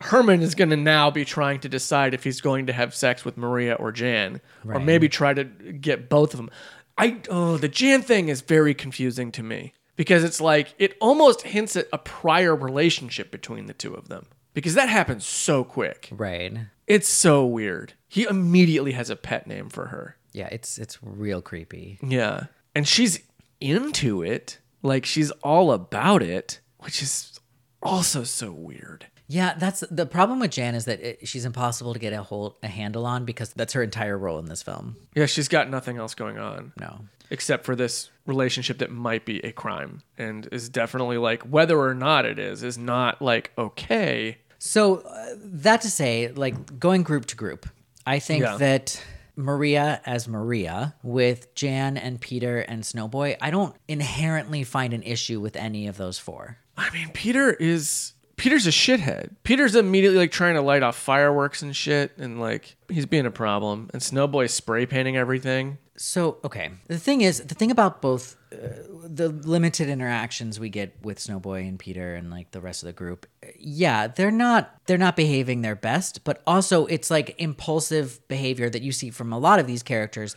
[0.00, 3.24] Herman is going to now be trying to decide if he's going to have sex
[3.24, 6.50] with Maria or Jan, or maybe try to get both of them.
[6.98, 11.42] I oh, the Jan thing is very confusing to me because it's like it almost
[11.42, 16.08] hints at a prior relationship between the two of them because that happens so quick.
[16.12, 16.52] right?
[16.86, 17.94] It's so weird.
[18.08, 20.16] He immediately has a pet name for her.
[20.32, 21.98] Yeah, it's it's real creepy.
[22.02, 22.44] Yeah.
[22.74, 23.20] And she's
[23.60, 24.58] into it.
[24.82, 27.38] Like she's all about it, which is
[27.82, 29.06] also so weird.
[29.28, 32.56] Yeah, that's the problem with Jan is that it, she's impossible to get a hold
[32.62, 34.96] a handle on because that's her entire role in this film.
[35.14, 37.00] Yeah, she's got nothing else going on No.
[37.30, 41.94] except for this relationship that might be a crime and is definitely like whether or
[41.94, 44.38] not it is is not like okay.
[44.58, 47.68] So uh, that to say, like going group to group,
[48.06, 48.56] I think Yeah.
[48.58, 49.02] that
[49.36, 55.40] Maria as Maria with Jan and Peter and Snowboy, I don't inherently find an issue
[55.40, 56.58] with any of those four.
[56.76, 59.36] I mean, Peter is Peter's a shithead.
[59.44, 63.30] Peter's immediately like trying to light off fireworks and shit and like he's being a
[63.30, 65.78] problem and Snowboy's spray painting everything.
[66.04, 66.72] So, okay.
[66.88, 68.56] The thing is, the thing about both uh,
[69.04, 72.92] the limited interactions we get with Snowboy and Peter and like the rest of the
[72.92, 73.24] group,
[73.56, 78.82] yeah, they're not they're not behaving their best, but also it's like impulsive behavior that
[78.82, 80.34] you see from a lot of these characters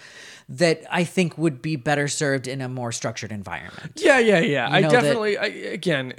[0.50, 3.94] that I think would be better served in a more structured environment.
[3.96, 4.68] Yeah, yeah, yeah.
[4.68, 6.14] I know that- definitely, I, again,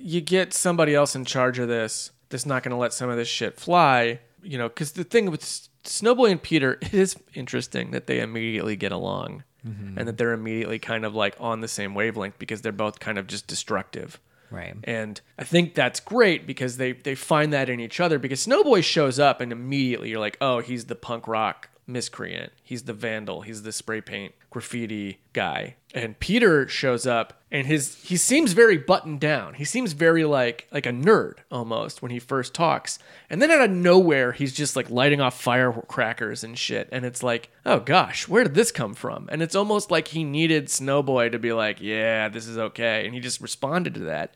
[0.00, 3.16] you get somebody else in charge of this that's not going to let some of
[3.16, 7.90] this shit fly, you know, because the thing with Snowboy and Peter, it is interesting
[7.92, 9.98] that they immediately get along mm-hmm.
[9.98, 13.18] and that they're immediately kind of like on the same wavelength because they're both kind
[13.18, 14.20] of just destructive.
[14.50, 14.74] Right.
[14.84, 18.84] And I think that's great because they, they find that in each other because Snowboy
[18.84, 22.52] shows up and immediately you're like, oh, he's the punk rock miscreant.
[22.62, 23.42] He's the vandal.
[23.42, 25.76] He's the spray paint graffiti guy.
[25.94, 29.54] And Peter shows up and his he seems very buttoned down.
[29.54, 32.98] He seems very like like a nerd almost when he first talks.
[33.28, 36.88] And then out of nowhere he's just like lighting off firecrackers and shit.
[36.92, 39.28] And it's like, oh gosh, where did this come from?
[39.30, 43.04] And it's almost like he needed Snowboy to be like, yeah, this is okay.
[43.04, 44.34] And he just responded to that.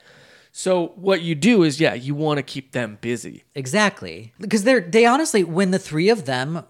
[0.58, 3.44] So what you do is, yeah, you want to keep them busy.
[3.54, 4.32] Exactly.
[4.40, 6.64] Because they're they honestly when the three of them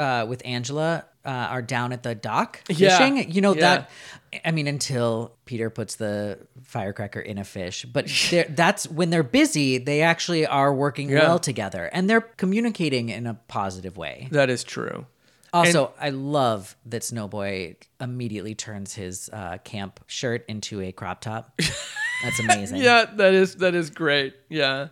[0.00, 2.96] uh, with Angela uh, are down at the dock Yeah.
[2.98, 3.60] fishing, you know Yeah.
[3.60, 3.90] that
[4.44, 8.06] I mean until Peter puts the firecracker in a fish, but
[8.48, 11.20] that's when they're busy, they actually are working Yeah.
[11.20, 14.28] well together and they're communicating in a positive way.
[14.30, 15.06] That is true.
[15.52, 21.58] Also, I love that Snowboy immediately turns his uh, camp shirt into a crop top.
[22.22, 22.80] That's amazing.
[22.82, 24.34] Yeah, that is that is great.
[24.48, 24.88] Yeah,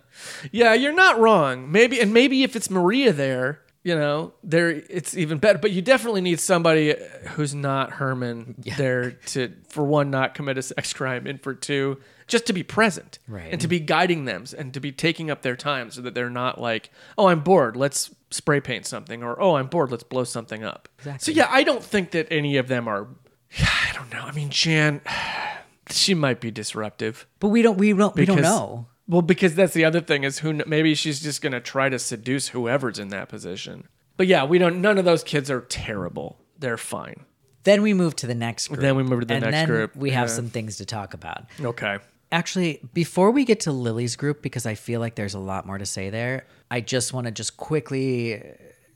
[0.51, 1.71] yeah, you're not wrong.
[1.71, 5.57] Maybe and maybe if it's Maria there, you know, there it's even better.
[5.57, 6.97] But you definitely need somebody uh,
[7.29, 11.97] who's not Herman there to, for one, not commit a sex crime, and for two,
[12.27, 13.49] just to be present Right.
[13.51, 16.29] and to be guiding them and to be taking up their time so that they're
[16.29, 20.23] not like, oh, I'm bored, let's spray paint something, or oh, I'm bored, let's blow
[20.23, 20.87] something up.
[21.17, 23.07] So yeah, I don't think that any of them are.
[23.59, 24.21] I don't know.
[24.21, 25.01] I mean, Jan,
[25.89, 27.25] she might be disruptive.
[27.39, 28.85] But we don't we don't we don't know.
[29.09, 31.97] Well, because that's the other thing is who kn- maybe she's just gonna try to
[31.97, 33.87] seduce whoever's in that position.
[34.17, 34.81] But yeah, we don't.
[34.81, 36.37] None of those kids are terrible.
[36.59, 37.25] They're fine.
[37.63, 38.81] Then we move to the next group.
[38.81, 40.35] Then we move to the and next then group, We have yeah.
[40.35, 41.45] some things to talk about.
[41.59, 41.97] Okay.
[42.31, 45.79] Actually, before we get to Lily's group, because I feel like there's a lot more
[45.79, 48.43] to say there, I just want to just quickly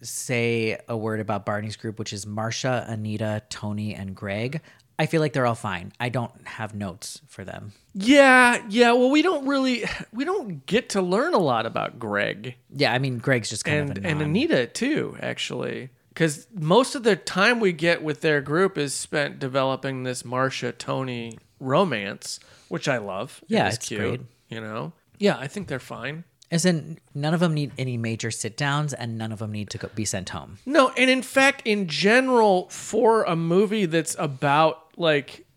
[0.02, 4.62] say a word about Barney's group, which is Marcia, Anita, Tony, and Greg.
[5.00, 5.92] I feel like they're all fine.
[6.00, 7.74] I don't have notes for them.
[7.94, 8.92] Yeah, yeah.
[8.92, 13.00] Well, we don't really, we don't get to learn a lot about Greg Yeah, I
[13.00, 14.22] mean, Greg's just kind and of and.
[14.22, 19.40] Anita too, actually, because most of the time we get with their group is spent
[19.40, 22.40] developing this Marcia Tony romance,
[22.70, 23.44] which I love.
[23.48, 24.22] Yeah, is it's cute, great.
[24.50, 26.24] You know, yeah, I think they're fine.
[26.54, 29.72] As in, none of them need any major sit downs, and none of them need
[29.72, 30.60] to go, be sent home.
[30.68, 35.48] No, and in fact, in general, for a movie that's about like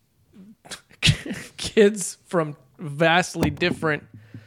[1.58, 4.04] kids from vastly different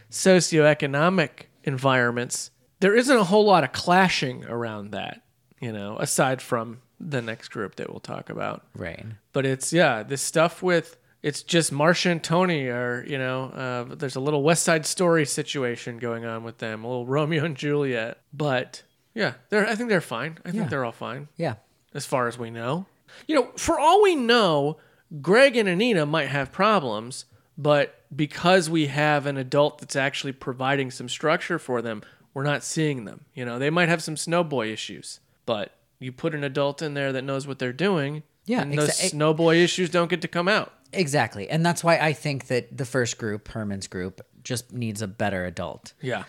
[0.10, 1.30] socioeconomic
[1.66, 5.22] environments, there isn't a whole lot of clashing around that,
[5.62, 8.66] you know, aside from the next group that we'll talk about.
[8.74, 9.06] Right.
[9.34, 10.98] But it's, yeah, this stuff with.
[11.22, 13.44] It's just Marcia and Tony are, you know,
[13.90, 17.44] uh, there's a little West Side Story situation going on with them, a little Romeo
[17.44, 18.20] and Juliet.
[18.34, 20.38] But yeah, they're, I think they're fine.
[20.46, 20.70] I think Yeah.
[20.70, 21.56] they're all fine Yeah.
[21.94, 22.86] as far as we know.
[23.28, 24.78] You know, for all we know,
[25.22, 27.26] Greg and Anita might have problems,
[27.58, 32.02] but because we have an adult that's actually providing some structure for them,
[32.34, 33.26] we're not seeing them.
[33.34, 37.12] You know, they might have some snowboy issues, but you put an adult in there
[37.12, 40.48] that knows what they're doing, Yeah, and those exa- snowboy issues don't get to come
[40.48, 40.72] out.
[40.94, 41.50] Exactly.
[41.50, 45.46] And that's why I think that the first group, Herman's group, just needs a better
[45.46, 45.94] adult.
[46.02, 46.24] Yeah.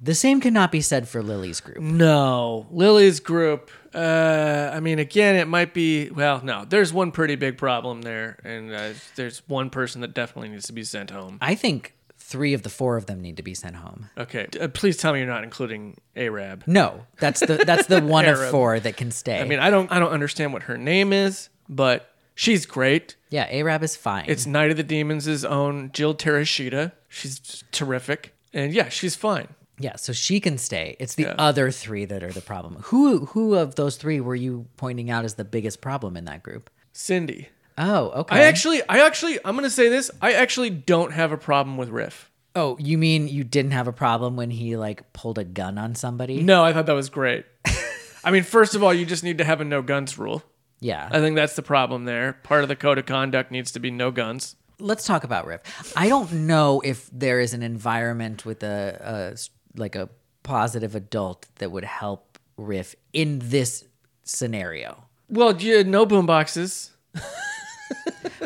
[0.00, 1.78] The same cannot be said for Lily's group.
[1.78, 3.70] No, Lily's group.
[3.94, 6.10] Uh, I mean, again, it might be.
[6.10, 10.48] Well, no, there's one pretty big problem there, and uh, there's one person that definitely
[10.48, 11.38] needs to be sent home.
[11.40, 14.08] I think three of the four of them need to be sent home.
[14.18, 16.64] Okay, uh, please tell me you're not including Arab.
[16.66, 19.40] No, that's the that's the one of four that can stay.
[19.40, 23.16] I mean, I don't, I don't understand what her name is, but she's great.
[23.30, 24.24] yeah, Arab is fine.
[24.28, 26.92] It's Night of the Demons' own Jill Terashita.
[27.08, 29.48] She's terrific, and yeah, she's fine.
[29.78, 30.96] yeah, so she can stay.
[31.00, 31.34] It's the Yeah.
[31.38, 32.76] other three that are the problem.
[32.84, 36.42] Who who of those three were you pointing out as the biggest problem in that
[36.42, 36.70] group?
[36.92, 37.48] Cindy.
[37.78, 38.36] Oh, okay.
[38.36, 40.10] I actually, I actually, I'm gonna say this.
[40.20, 42.30] I actually don't have a problem with Riff.
[42.54, 45.94] Oh, you mean you didn't have a problem when he like pulled a gun on
[45.94, 46.42] somebody?
[46.42, 47.46] No, I thought that was great.
[48.24, 50.42] I mean, first of all, you just need to have a no guns rule.
[50.82, 51.08] Yeah.
[51.10, 52.34] I think that's the problem there.
[52.42, 54.56] Part of the code of conduct needs to be no guns.
[54.80, 55.60] let's talk about Riff.
[55.96, 59.36] I don't know if there is an environment with a
[59.76, 60.08] like a
[60.42, 63.84] positive adult that would help Riff in this
[64.24, 65.04] scenario.
[65.28, 66.90] Well, yeah, no boom boxes.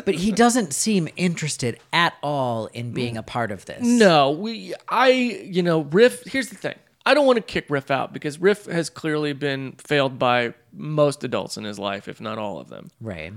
[0.05, 3.81] But he doesn't seem interested at all in being a part of this.
[3.83, 6.75] No, we I you know, Riff here's the thing.
[7.05, 11.23] I don't want to kick Riff out because Riff has clearly been failed by most
[11.23, 12.89] adults in his life, if not all of them.
[13.01, 13.33] Right.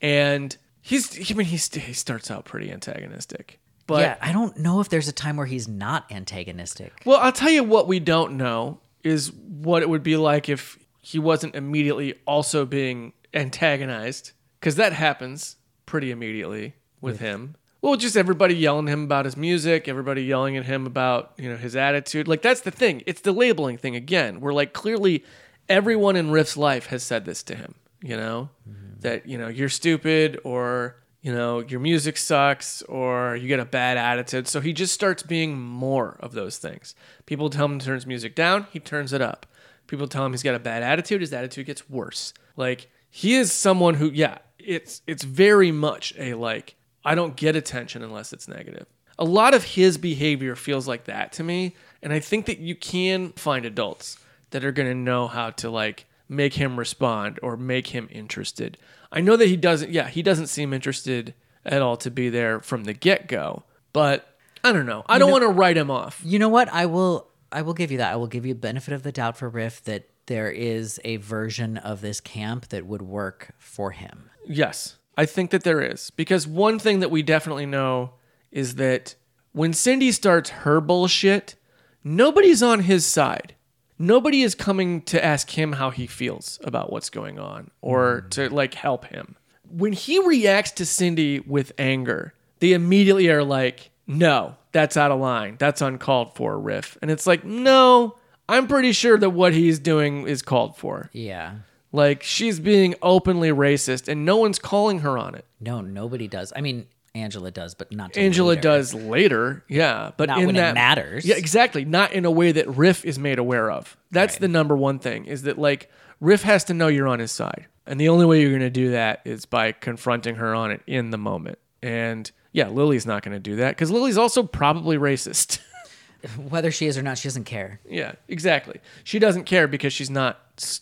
[0.00, 3.58] And he's I mean he's, he starts out pretty antagonistic.
[3.86, 7.02] But yeah, I don't know if there's a time where he's not antagonistic.
[7.04, 10.78] well, I'll tell you what we don't know is what it would be like if
[11.00, 17.56] he wasn't immediately also being antagonized cuz that happens pretty immediately with him.
[17.82, 21.48] Well, just everybody yelling at him about his music, everybody yelling at him about, you
[21.48, 22.28] know, his attitude.
[22.28, 23.02] Like that's the thing.
[23.06, 24.40] It's the labeling thing again.
[24.40, 25.24] Where like clearly
[25.70, 28.50] everyone in Riff's life has said this to him, you know?
[28.68, 29.00] Mm-hmm.
[29.00, 33.64] That, you know, you're stupid or, you know, your music sucks or you get a
[33.64, 34.46] bad attitude.
[34.46, 36.94] So he just starts being more of those things.
[37.24, 39.46] People tell him to turn his music down, he turns it up.
[39.86, 42.34] People tell him he's got a bad attitude, his attitude gets worse.
[42.56, 47.56] Like he is someone who, yeah, it's it's very much a like I don't get
[47.56, 48.86] attention unless it's negative.
[49.18, 52.74] A lot of his behavior feels like that to me, and I think that you
[52.74, 54.18] can find adults
[54.50, 58.78] that are going to know how to like make him respond or make him interested.
[59.12, 61.34] I know that he doesn't yeah, he doesn't seem interested
[61.64, 65.04] at all to be there from the get-go, but I don't know.
[65.06, 66.20] I don't want to write him off.
[66.24, 66.68] You know what?
[66.72, 68.12] I will I will give you that.
[68.12, 71.76] I will give you benefit of the doubt for Riff that there is a version
[71.76, 74.30] of this camp that would work for him.
[74.46, 76.10] Yes, I think that there is.
[76.10, 78.12] Because one thing that we definitely know
[78.52, 79.16] is that
[79.52, 81.56] when Cindy starts her bullshit,
[82.04, 83.54] nobody's on his side.
[84.00, 88.30] Nobody is coming to ask him how he feels about what's going on or mm.
[88.30, 89.36] to like help him.
[89.68, 95.20] When he reacts to Cindy with anger, they immediately are like, no, that's out of
[95.20, 95.56] line.
[95.58, 96.96] That's uncalled for, Riff.
[97.02, 98.16] And it's like, no,
[98.48, 101.10] I'm pretty sure that what he's doing is called for.
[101.12, 101.56] Yeah.
[101.92, 105.44] Like she's being openly racist and no one's calling her on it.
[105.60, 106.54] No, nobody does.
[106.56, 108.60] I mean, Angela does, but not Angela later.
[108.60, 111.24] does later, yeah, but Not in when it that matters.
[111.24, 111.84] Yeah, exactly.
[111.84, 113.96] Not in a way that Riff is made aware of.
[114.10, 114.42] That's Right.
[114.42, 115.90] the number one thing is that like
[116.20, 117.66] Riff has to know you're on his side.
[117.86, 120.82] And the only way you're going to do that is by confronting her on it
[120.86, 121.58] in the moment.
[121.82, 125.58] And yeah, Lily's not going to do that because Lily's also probably racist.
[126.36, 127.80] Whether she is or not, she doesn't care.
[127.88, 128.80] yeah, exactly.
[129.02, 130.38] She doesn't care because she's not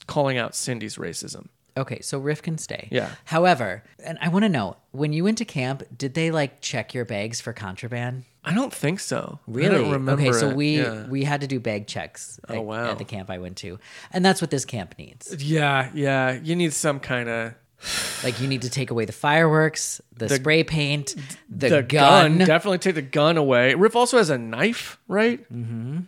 [0.06, 1.46] calling out Cindy's racism.
[1.78, 2.88] Okay, so Riff can stay.
[2.90, 3.10] Yeah.
[3.24, 6.92] However, and I want to know when you went to camp, did they like check
[6.92, 8.24] your bags for contraband?
[8.44, 9.38] I don't think so.
[9.46, 9.68] I Really?
[9.78, 10.12] don't remember.
[10.22, 10.56] okay, so it.
[10.56, 11.06] we Yeah.
[11.06, 12.90] we had to do bag checks at, Oh, wow.
[12.90, 13.78] at the camp I went to,
[14.12, 15.42] and that's what this camp needs.
[15.42, 16.32] Yeah, yeah.
[16.42, 17.54] You need some kind of
[18.24, 21.14] Like you need to take away the fireworks, the, spray paint,
[21.48, 22.38] the, the gun.
[22.38, 22.46] gun.
[22.46, 23.74] Definitely take the gun away.
[23.74, 25.40] Riff also has a knife, right?
[25.52, 26.00] Mm-hmm.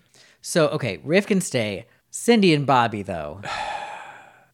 [0.42, 1.86] So okay, Riff can stay.
[2.10, 3.40] Cindy and Bobby though.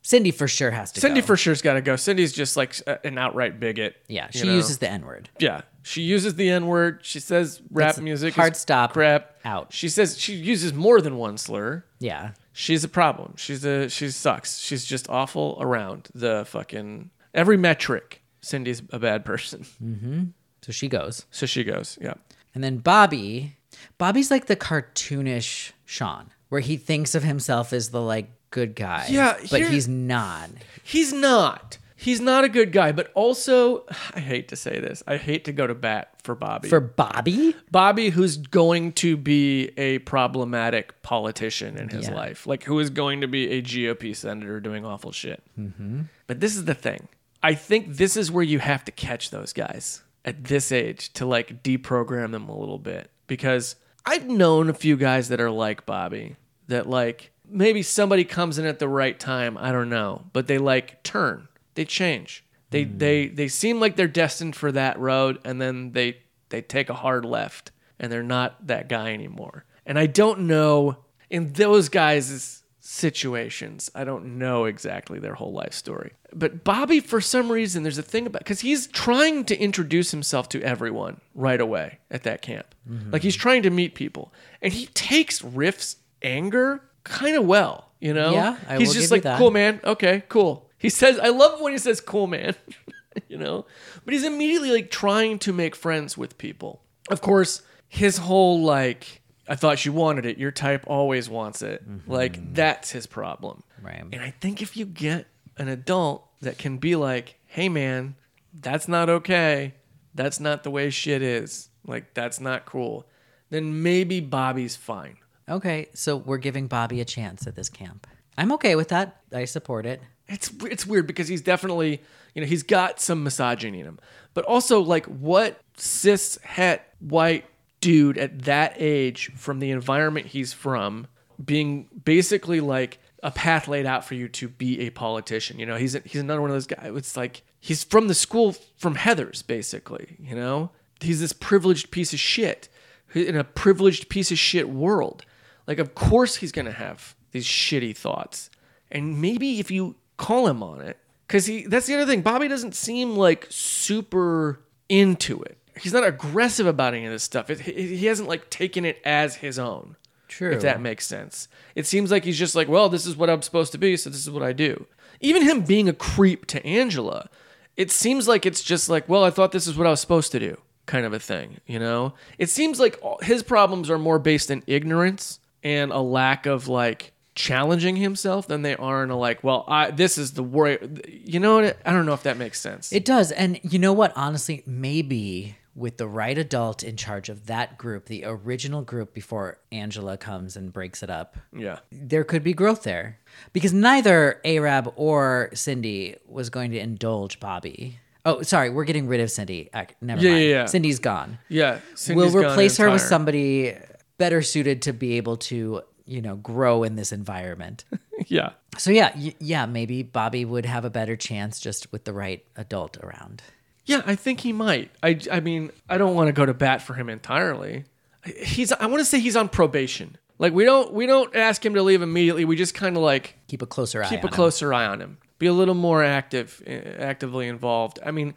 [0.07, 1.09] Cindy for sure has to go.
[1.09, 1.27] Cindy go.
[1.27, 1.97] for sure's got to go.
[1.97, 3.97] Cindy's just like uh, an outright bigot.
[4.07, 4.55] yeah, you she know?
[4.55, 5.31] uses the N word.
[5.41, 7.01] Yeah, she uses the N word.
[7.03, 8.33] She says rap That's music.
[8.35, 8.93] hard stop.
[8.93, 9.35] Crap.
[9.45, 9.73] Out.
[9.73, 11.85] She says she uses more than one slur.
[11.99, 12.31] Yeah.
[12.53, 13.35] She's a problem.
[13.37, 14.61] She's a she sucks.
[14.61, 18.23] She's just awful around the fucking every metric.
[18.41, 19.67] Cindy's a bad person.
[19.83, 20.25] Mm-hmm.
[20.63, 21.27] So she goes.
[21.33, 21.99] So she goes.
[22.01, 22.15] Yeah.
[22.55, 23.57] And then Bobby,
[23.99, 29.07] Bobby's like the cartoonish Sean, where he thinks of himself as the like good guy.
[29.09, 30.51] Yeah, but here- he's not.
[30.82, 31.78] He's not.
[31.99, 33.84] He's not a good guy, but also
[34.14, 35.03] I hate to say this.
[35.07, 36.68] I hate to go to bat for Bobby.
[36.68, 42.14] For Bobby, Bobby, who's going to be a problematic politician in his Yeah.
[42.14, 45.42] life, like who is going to be a GOP senator doing awful shit.
[45.59, 46.03] Mm-hmm.
[46.26, 47.09] But this is the thing.
[47.42, 51.24] I think this is where you have to catch those guys at this age to
[51.26, 55.86] like deprogram them a little bit because I've known a few guys that are like
[55.86, 56.36] Bobby
[56.68, 59.57] that like maybe somebody comes in at the right time.
[59.59, 62.44] I don't know, but they like turn, they change.
[62.70, 62.99] They hmm.
[62.99, 66.18] they they seem like they're destined for that road, and then they
[66.49, 69.64] they take a hard left, and they're not that guy anymore.
[69.84, 70.99] And I don't know
[71.30, 73.90] in those guys' situations.
[73.94, 76.12] I don't know exactly their whole life story.
[76.32, 80.49] But Bobby, for some reason, there's a thing about because he's trying to introduce himself
[80.51, 82.74] to everyone right away at that camp.
[82.88, 83.11] Mm-hmm.
[83.11, 87.91] Like he's trying to meet people, and he takes Riff's anger kind of well.
[88.01, 89.39] You know, Yeah, I he's will just give you like, that.
[89.39, 89.81] cool man.
[89.83, 90.69] Okay, cool.
[90.79, 92.55] He says, I love when he says, cool man.
[93.29, 93.65] you know,
[94.05, 96.83] but he's immediately like trying to make friends with people.
[97.11, 100.37] Of course, his whole like, I thought you wanted it.
[100.39, 101.89] Your type always wants it.
[101.89, 102.11] Mm-hmm.
[102.11, 103.63] Like that's his problem.
[103.81, 104.03] Right.
[104.13, 105.27] And I think if you get
[105.57, 108.17] an adult that can be like, hey man,
[108.53, 109.75] that's not okay.
[110.15, 111.71] That's not the way shit is.
[111.87, 113.07] Like that's not cool.
[113.49, 115.17] Then maybe Bobby's fine.
[115.49, 118.07] Okay, so we're giving Bobby a chance at this camp.
[118.36, 119.20] I'm okay with that.
[119.32, 120.03] I support it.
[120.28, 122.03] it's it's weird because he's definitely
[122.34, 123.99] you know he's got some misogyny in him,
[124.34, 127.44] but also like what cis het white
[127.80, 131.07] dude at that age from the environment he's from
[131.44, 135.59] being basically like a path laid out for you to be a politician.
[135.59, 136.92] You know, he's he's another one of those guys.
[136.97, 140.16] It's like he's from the school from Heathers basically.
[140.18, 140.70] You know,
[141.01, 142.68] he's this privileged piece of shit
[143.14, 145.24] in a privileged piece of shit world.
[145.67, 148.51] Like, of course he's gonna have these shitty thoughts,
[148.91, 152.23] and maybe if you call him on it, because he that's the other thing.
[152.23, 155.59] Bobby doesn't seem like super into it.
[155.79, 157.51] He's not aggressive about any of this stuff.
[157.51, 159.97] It, he he hasn't like taken it as his own.
[160.29, 160.53] True.
[160.53, 161.49] If that makes sense.
[161.75, 164.11] It seems like he's just like, well, this is what I'm supposed to be, so
[164.11, 164.87] this is what I do.
[165.21, 167.31] Even him being a creep to Angela,
[167.77, 170.33] it seems like it's just like, well, I thought this is what I was supposed
[170.33, 172.14] to do, kind of a thing, you know?
[172.39, 177.12] It seems like his problems are more based in ignorance and a lack of like
[177.35, 180.79] challenging himself than they are in a like, well, I this is the worry.
[181.25, 181.77] You know what?
[181.85, 182.93] I don't know if that makes sense.
[182.93, 183.33] It does.
[183.33, 184.12] And you know what?
[184.17, 189.59] Honestly, maybe with the right adult in charge of that group, the original group before
[189.71, 191.81] Angela comes and breaks it up, yeah.
[191.93, 193.19] there could be growth there.
[193.53, 197.99] Because neither Arab or Cindy was going to indulge Bobby.
[198.25, 199.69] Oh, sorry, we're getting rid of Cindy.
[199.75, 200.43] Ac- Never Yeah, mind.
[200.43, 200.64] yeah, yeah.
[200.64, 201.39] Cindy's gone.
[201.51, 201.81] Yeah.
[201.95, 203.09] Cindy's we'll gone replace her with entire.
[203.09, 203.77] somebody
[204.19, 207.85] better suited to be able to, you know, grow in this environment.
[208.29, 208.53] Yeah.
[208.79, 212.43] so yeah, y- yeah, maybe Bobby would have a better chance just with the right
[212.57, 213.43] adult around.
[213.85, 214.91] Yeah, I think he might.
[215.03, 217.85] I, I mean, I don't want to go to bat for him entirely.
[218.25, 220.17] He's I want to say he's on probation.
[220.39, 222.47] Like we don't we don't ask him to leave immediately.
[222.47, 225.01] We just kind of like Keep a closer eye keep on a closer eye on
[225.03, 225.19] him.
[225.39, 227.99] Be a little more active, uh, actively involved.
[228.05, 228.33] I mean,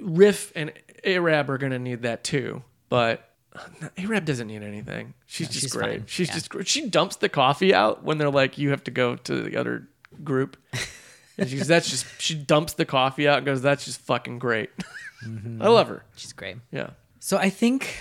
[0.00, 0.72] Riff and
[1.04, 3.27] Arab are going to need that too, but
[3.80, 5.14] no, Arab doesn't need anything.
[5.26, 6.00] She's just she's great.
[6.00, 6.04] fine.
[6.06, 6.34] She's Yeah.
[6.34, 6.68] just great.
[6.68, 9.88] She dumps the coffee out when they're like, "You have to go to the other
[10.22, 10.56] group."
[11.36, 14.38] And she goes, "That's just." She dumps the coffee out and goes, "That's just fucking
[14.38, 14.70] great."
[15.24, 15.62] Mm-hmm.
[15.62, 16.04] I love her.
[16.16, 16.56] She's great.
[16.70, 16.90] Yeah.
[17.20, 17.96] So I think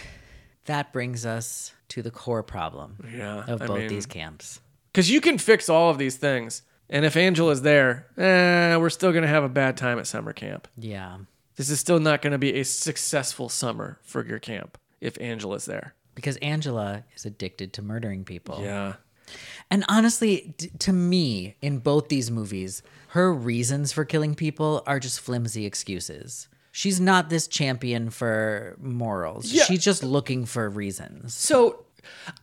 [0.66, 3.46] that brings us to the core problem Yeah.
[3.46, 4.60] of both these camps.
[4.92, 9.12] Because you can fix all of these things, And if Angela's there, eh, we're still
[9.12, 10.68] going to have a bad time at summer camp.
[10.78, 11.18] Yeah.
[11.58, 15.66] This is still not going to be a successful summer for your camp if Angela's
[15.66, 15.94] there.
[16.16, 18.60] Because Angela is addicted to murdering people.
[18.62, 18.94] Yeah.
[19.70, 25.00] And honestly, d- to me, in both these movies, her reasons for killing people are
[25.00, 26.48] just flimsy excuses.
[26.72, 29.52] She's not this champion for morals.
[29.52, 29.64] Yeah.
[29.64, 31.34] She's just looking for reasons.
[31.34, 31.86] So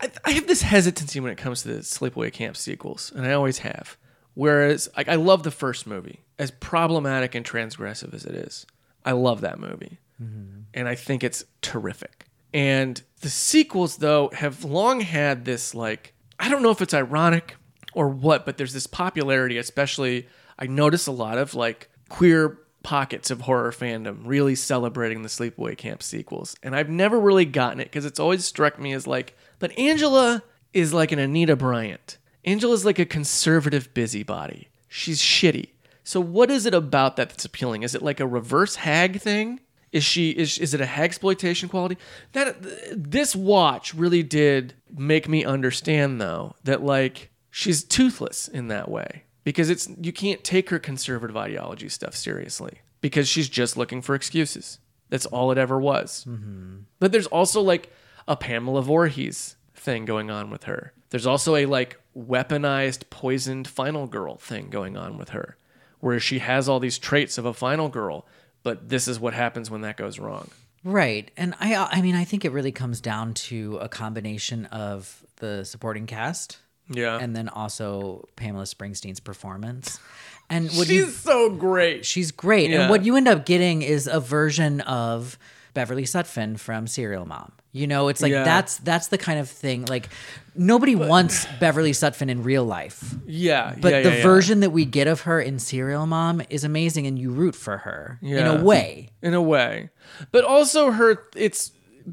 [0.01, 3.33] I, I have this hesitancy when it comes to the Sleepaway Camp sequels, and I
[3.33, 3.97] always have.
[4.35, 8.67] Whereas, like, I love the first movie, as problematic and transgressive as it is.
[9.05, 10.63] I love that movie, mm-hmm.
[10.75, 12.24] and I think it's terrific.
[12.55, 17.57] And the sequels, though, have long had this like I don't know if it's ironic
[17.93, 20.29] or what, but there's this popularity, especially
[20.59, 25.77] I notice a lot of like queer pockets of horror fandom really celebrating the Sleepaway
[25.77, 26.55] Camp sequels.
[26.63, 30.43] And I've never really gotten it because it's always struck me as like, but Angela
[30.73, 32.19] is like an Anita Bryant.
[32.45, 34.69] Angela's like a conservative busybody.
[34.89, 35.71] She's shitty.
[36.05, 37.83] So what is it about that that's appealing?
[37.83, 39.61] Is it like a reverse hag thing?
[39.95, 41.97] Is she is is it a hag exploitation quality?
[42.33, 42.57] That
[42.91, 49.23] this watch really did make me understand though that like she's toothless in that way
[49.45, 54.17] because it's you can't take her conservative ideology stuff seriously because she's just looking for
[54.17, 54.81] excuses.
[55.11, 56.27] That's all it ever was.
[56.29, 56.79] Mm-hmm.
[56.99, 57.93] But there's also like
[58.27, 60.93] a Pamela Voorhees thing going on with her.
[61.11, 65.57] There's also a like weaponized poisoned final girl thing going on with her
[66.01, 68.27] where she has all these traits of a final girl,
[68.65, 70.49] but this is what happens when that goes wrong.
[70.83, 71.31] Right.
[71.37, 75.65] And I I mean I think it really comes down to a combination of the
[75.65, 76.59] supporting cast
[76.91, 77.19] Yeah.
[77.19, 79.99] and then also Pamela Springsteen's performance.
[80.51, 82.05] And what she's you so great.
[82.05, 82.69] she's great.
[82.71, 82.83] Yeah.
[82.83, 85.39] And what you end up getting is a version of
[85.75, 87.53] Beverly Sutphin from Serial Mom.
[87.73, 88.45] You know, it's like Yeah.
[88.45, 90.09] that's that's the kind of thing like
[90.55, 93.15] nobody wants Beverly Sutphin in real life.
[93.27, 93.75] Yeah.
[93.81, 94.23] But yeah, the yeah.
[94.23, 97.79] version that we get of her in Serial Mom is amazing and you root for
[97.79, 99.09] her in a way.
[99.23, 99.91] in a way.
[100.31, 101.73] But also her it's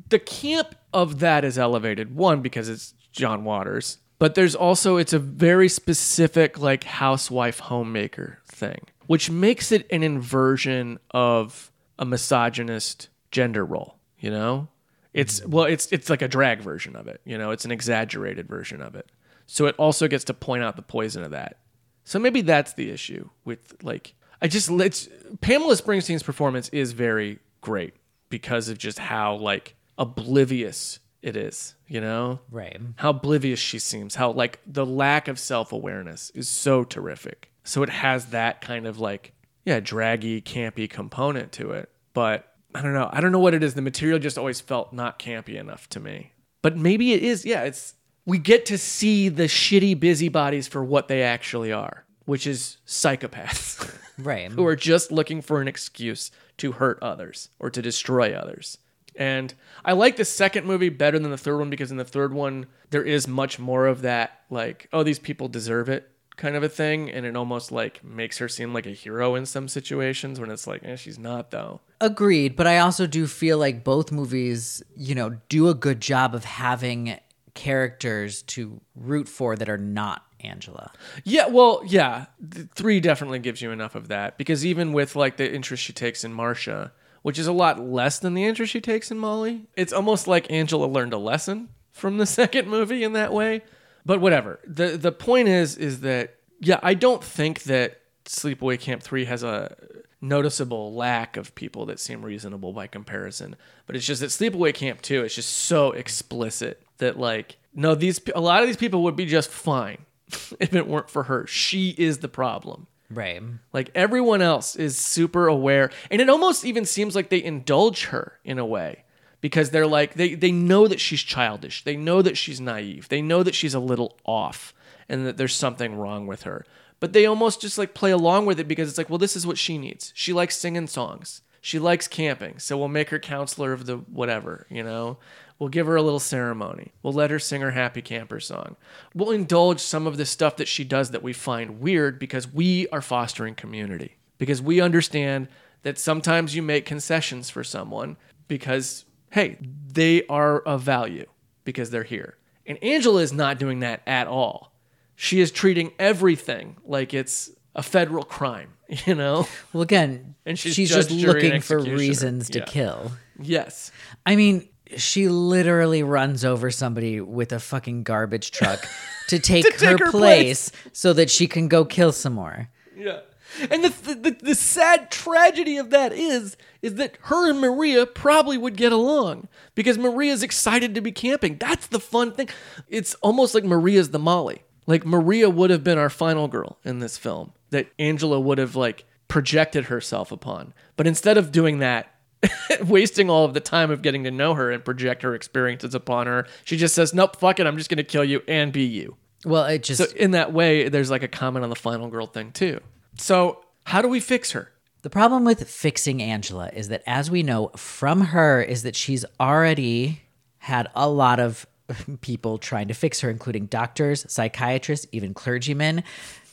[0.10, 5.14] the camp of that is elevated one because it's John Waters, but there's also it's
[5.14, 13.10] a very specific like housewife homemaker thing, which makes it an inversion of a misogynist
[13.32, 14.68] gender role, you know?
[15.14, 15.52] It's mm-hmm.
[15.52, 18.82] well it's it's like a drag version of it, you know, it's an exaggerated version
[18.82, 19.12] of it.
[19.46, 21.58] So it also gets to point out the poison of that.
[22.04, 25.10] So maybe that's the issue with like I just it's
[25.42, 27.94] Pamela Springsteen's performance is very great
[28.30, 32.40] because of just how like oblivious it is, you know?
[32.50, 32.80] Right.
[32.96, 37.52] How oblivious she seems, how like the lack of self-awareness is so terrific.
[37.64, 39.34] So it has that kind of like
[39.66, 41.90] yeah, draggy, campy component to it.
[42.14, 43.10] But I don't know.
[43.12, 43.74] I don't know what it is.
[43.74, 46.32] The material just always felt not campy enough to me.
[46.62, 47.46] But maybe it is.
[47.46, 47.96] Yeah, it's
[48.26, 53.98] we get to see the shitty busybodies for what they actually are, which is psychopaths
[54.18, 54.52] Right.
[54.52, 58.78] who are just looking for an excuse to hurt others or to destroy others.
[59.16, 59.54] And
[59.84, 62.68] I like the second movie better than the third one because in the third one
[62.92, 66.70] there is much more of that like, oh, these people deserve it kind of a
[66.70, 70.50] thing and it almost like makes her seem like a hero in some situations when
[70.50, 71.82] it's like, eh, she's not though.
[72.00, 76.34] Agreed, but I also do feel like both movies, you know, do a good job
[76.34, 77.20] of having
[77.54, 80.92] characters to root for that are not Angela.
[81.24, 85.38] Yeah, well, yeah, th- three definitely gives you enough of that because even with like
[85.38, 86.92] the interest she takes in Marcia,
[87.22, 90.52] which is a lot less than the interest she takes in Molly, it's almost like
[90.52, 93.62] Angela learned a lesson from the second movie in that way.
[94.06, 94.60] But whatever.
[94.66, 99.44] the The point is, is that yeah, I don't think that Sleepaway Camp Three has
[99.44, 99.76] a
[100.22, 103.56] noticeable lack of people that seem reasonable by comparison.
[103.88, 108.20] But it's just that Sleepaway Camp Two is just so explicit that like no, these
[108.36, 110.06] a lot of these people would be just fine
[110.60, 111.48] if it weren't for her.
[111.48, 112.88] She is the problem.
[113.10, 113.42] Right.
[113.74, 118.40] Like everyone else is super aware, and it almost even seems like they indulge her
[118.44, 119.04] in a way
[119.42, 123.22] because they're like they they know that she's childish, they know that she's naive, they
[123.22, 124.74] know that she's a little off,
[125.10, 126.66] and that there's something wrong with her.
[127.00, 129.46] But they almost just like play along with it because it's like, well, this is
[129.46, 130.14] what she needs.
[130.16, 131.42] She likes singing songs.
[131.60, 135.18] She likes camping, so we'll make her counselor of the whatever, you know.
[135.60, 136.92] We'll give her a little ceremony.
[137.04, 138.78] We'll let her sing her happy camper song.
[139.14, 142.88] We'll indulge some of the stuff that she does that we find weird because we
[142.88, 144.16] are fostering community.
[144.40, 145.50] Because we understand
[145.84, 149.58] that sometimes you make concessions for someone because, hey,
[149.94, 151.26] they are of value
[151.64, 152.38] because they're here.
[152.66, 154.72] And Angela is not doing that at all.
[155.16, 158.70] She is treating everything like it's a federal crime,
[159.06, 159.48] you know?
[159.74, 162.66] Well, again, And she's she's, just judge, jury, and looking for reasons to Yeah.
[162.66, 163.12] kill.
[163.42, 163.92] Yes.
[164.26, 164.68] I mean,
[164.98, 168.86] she literally runs over somebody with a fucking garbage truck
[169.30, 172.70] to take, To take her, her place, so that she can go kill some more.
[172.96, 173.22] Yeah.
[173.70, 178.58] And the, the the sad tragedy of that is is that her and Maria probably
[178.58, 181.58] would get along because Maria's excited to be camping.
[181.58, 182.50] That's the fun thing.
[182.88, 184.64] It's almost like Maria's the Molly.
[184.88, 188.76] Like Maria would have been our final girl in this film that Angela would have
[188.76, 190.74] like projected herself upon.
[190.98, 192.14] But instead of doing that,
[192.86, 196.28] wasting all of the time of getting to know her and project her experiences upon
[196.28, 197.68] her, she just says, "Nope, fuck it.
[197.68, 200.54] I'm just going to kill you and be you." Well, it just So in that
[200.54, 202.80] way, there's like a comment on the final girl thing too.
[203.18, 204.72] So how do we fix her?
[205.02, 209.26] The problem with fixing Angela is that, as we know from her, is that she's
[209.40, 210.22] already
[210.60, 211.66] had a lot of
[212.22, 216.04] people trying to fix her, including doctors, psychiatrists, even clergymen.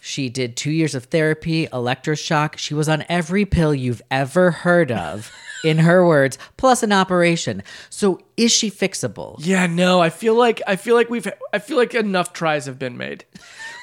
[0.01, 2.57] She did two years of therapy, electroshock.
[2.57, 5.31] She was on every pill you've ever heard of,
[5.65, 7.63] in her words, plus an operation.
[7.91, 9.37] So, is she fixable?
[9.41, 12.79] Yeah, no, I feel like I feel like we've I feel like enough tries have
[12.79, 13.25] been made.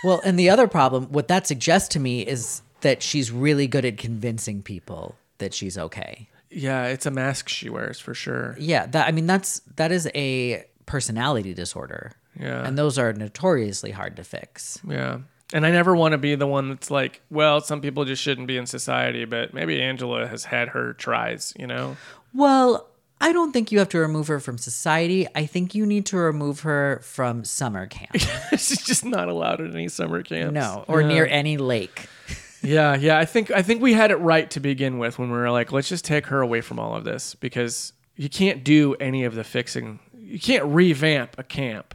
[0.04, 3.84] Well, and the other problem, what that suggests to me is that she's really good
[3.84, 6.30] at convincing people that she's okay.
[6.52, 8.56] Yeah, it's a mask she wears for sure.
[8.60, 12.12] Yeah, that I mean that's that is a personality disorder.
[12.40, 12.64] Yeah.
[12.66, 14.80] And those are notoriously hard to fix.
[14.88, 15.20] Yeah.
[15.54, 18.46] And I never want to be the one that's like, well, some people just shouldn't
[18.48, 21.98] be in society, but maybe Angela has had her tries, you know?
[22.34, 22.88] Well,
[23.22, 25.28] I don't think you have to remove her from society.
[25.34, 28.16] I think you need to remove her from summer camp.
[28.52, 30.54] She's just not allowed at any summer camps.
[30.54, 31.08] no, or Yeah.
[31.08, 32.08] near any lake.
[32.66, 33.18] Yeah, yeah.
[33.18, 35.72] I think I think we had it right to begin with when we were like,
[35.72, 39.36] let's just take her away from all of this because you can't do any of
[39.36, 40.00] the fixing.
[40.18, 41.94] You can't revamp a camp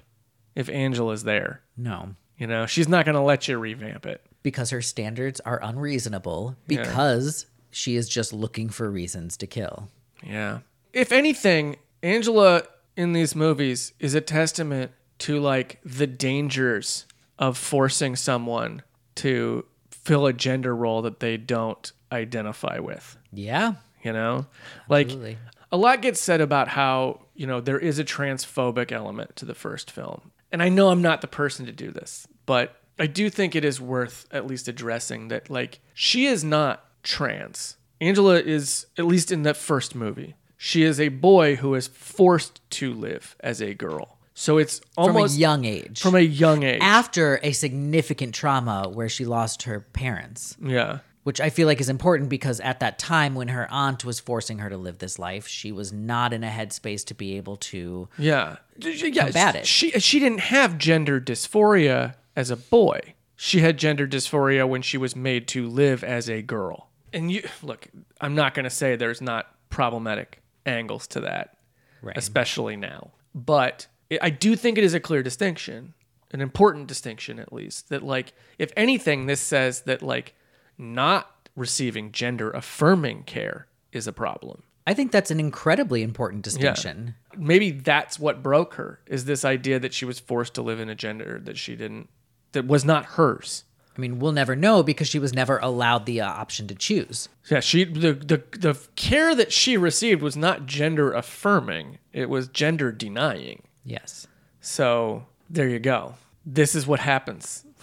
[0.54, 1.62] if Angela's there.
[1.76, 4.20] No, You know, she's not going to let you revamp it.
[4.42, 9.88] because her standards are unreasonable because she is just looking for reasons to kill.
[10.22, 10.58] Yeah.
[10.92, 12.62] If anything, Angela
[12.96, 17.06] in these movies is a testament to like the dangers
[17.38, 18.82] of forcing someone
[19.16, 19.64] to
[20.10, 23.16] fill a gender role that they don't identify with.
[23.32, 23.74] Yeah.
[24.02, 24.46] You know,
[24.88, 25.38] like Absolutely.
[25.70, 29.54] a lot gets said about how you know there is a transphobic element to the
[29.54, 33.28] first film, and I know I'm not the person to do this, but I do
[33.28, 37.76] think it is worth at least addressing that like she is not trans.
[38.00, 40.34] Angela is at least in that first movie.
[40.56, 44.16] She is a boy who is forced to live as a girl.
[44.34, 46.00] So it's From almost a young age.
[46.00, 46.80] from a young age.
[46.80, 50.56] after a significant trauma where she lost her parents.
[50.62, 51.00] yeah.
[51.24, 54.58] which I feel like is important because at that time when her aunt was forcing
[54.58, 58.08] her to live this life, she was not in a headspace to be able to.
[58.16, 58.56] Yeah.
[58.78, 59.66] yeah Combat it.
[59.66, 63.14] She she didn't have gender dysphoria as a boy.
[63.36, 66.88] She had gender dysphoria when she was made to live as a girl.
[67.12, 67.88] And you look,
[68.20, 71.56] I'm not going to say there's not problematic angles to that,
[72.02, 72.16] Right.
[72.16, 73.10] especially now.
[73.34, 73.86] But
[74.20, 75.94] I do think it is a clear distinction,
[76.32, 80.34] an important distinction at least, that like if anything this says that like
[80.78, 84.62] not receiving gender affirming care is a problem.
[84.86, 87.14] I think that's an incredibly important distinction.
[87.36, 90.88] maybe that's what broke her is this idea that she was forced to live in
[90.88, 92.08] a gender that she didn't
[92.52, 93.64] that was not hers
[93.96, 97.28] I mean, we'll never know because she was never allowed the uh, option to choose.
[97.50, 102.48] yeah she the, the the care that she received was not gender affirming it was
[102.48, 104.26] gender denying Yes.
[104.60, 106.14] so there you go.
[106.46, 107.64] This is what happens.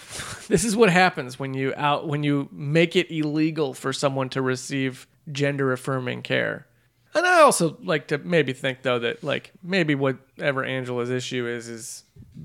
[0.47, 4.41] This is what happens when you out when you make it illegal for someone to
[4.41, 6.65] receive gender affirming care.
[7.13, 11.67] And i also like to maybe think though that like maybe whatever angela's issue is
[11.67, 12.03] is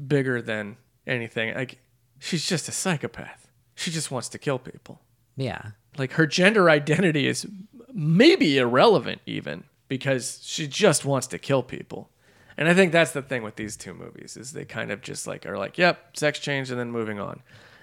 [0.08, 0.76] bigger than
[1.06, 1.54] anything.
[1.54, 1.78] Like
[2.18, 3.46] she's just a psychopath.
[3.76, 5.00] She just wants to kill people.
[5.36, 5.62] Yeah.
[5.96, 7.46] like her gender identity is
[7.92, 12.08] maybe irrelevant even because she just wants to kill people
[12.56, 15.26] and i think that's the thing with these two movies is they kind of just
[15.26, 17.42] like are like yep sex change and then moving on.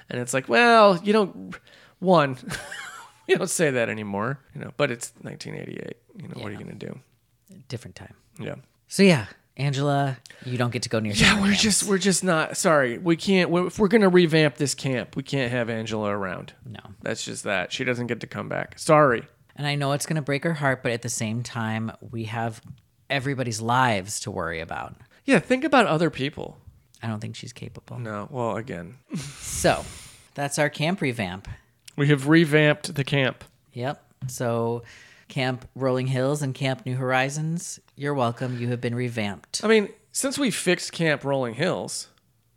[0.09, 1.55] And it's like well you don't
[1.99, 2.37] one
[3.27, 6.57] you don't say that anymore you know but it's 1988 you know what are you
[6.57, 6.99] gonna do?
[7.67, 8.13] Different time.
[8.39, 8.55] yeah.
[8.87, 9.27] So, yeah,
[9.57, 11.61] Angela, you don't get to go near yeah we're camps.
[11.61, 15.21] just we're just not sorry we can't we if we're gonna revamp this camp we
[15.23, 16.53] can't have angela around.
[16.65, 16.79] No.
[17.01, 17.71] that's just that.
[17.71, 18.79] She doesn't get to come back.
[18.79, 19.23] Sorry.
[19.55, 22.23] And I know it's going to break her heart, but at the same time, we
[22.25, 22.61] have
[23.09, 24.95] everybody's lives to worry about.
[25.25, 26.57] yeah think about other people
[27.01, 27.97] I don't think she's capable.
[27.99, 29.83] no well again So,
[30.35, 31.47] that's our camp revamp.
[31.97, 33.43] We have revamped the camp.
[33.73, 34.01] Yep.
[34.27, 34.83] So,
[35.27, 38.57] Camp Rolling Hills and Camp New Horizons, you're welcome.
[38.59, 39.61] You have been revamped.
[39.63, 42.07] I mean, since we fixed Camp Rolling Hills,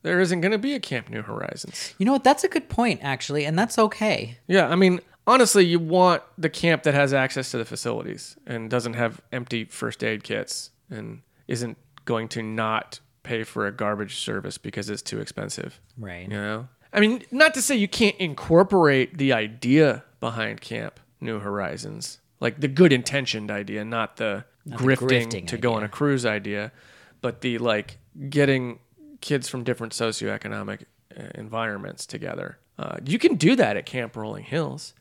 [0.03, 1.95] there isn't going to be a Camp New Horizons.
[1.99, 2.25] You know what?
[2.25, 4.39] That's a good point, actually, and that's okay.
[4.47, 8.71] Yeah, I mean, honestly, you want the camp that has access to the facilities and
[8.71, 14.17] doesn't have empty first aid kits and isn't going to not pay for a garbage
[14.17, 15.81] service because it's too expensive.
[15.97, 16.23] Right.
[16.23, 16.69] You know?
[16.93, 22.61] I mean, not to say you can't incorporate the idea behind Camp New Horizons, like
[22.61, 26.73] the good intentioned idea, not the, the grifting, grifting to go on a cruise idea,
[27.21, 28.81] but the like getting
[29.21, 30.83] kids from different socioeconomic
[31.17, 32.59] uh, environments together.
[32.79, 34.95] Uh, you can do that at Camp Rolling Hills.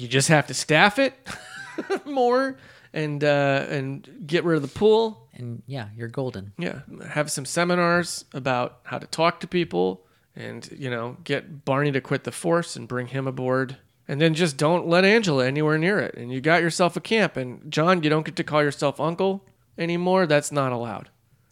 [0.00, 1.14] You just have to staff it
[2.06, 2.56] more
[2.92, 5.28] and uh, and get rid of the pool.
[5.34, 6.52] And yeah, you're golden.
[6.58, 11.92] Yeah, have some seminars about how to talk to people, and you know, get Barney
[11.92, 13.76] to quit the force and bring him aboard.
[14.08, 16.14] And then just don't let Angela anywhere near it.
[16.16, 17.36] And you got yourself a camp.
[17.36, 19.44] And John, you don't get to call yourself uncle
[19.78, 20.26] anymore.
[20.26, 21.10] That's not allowed.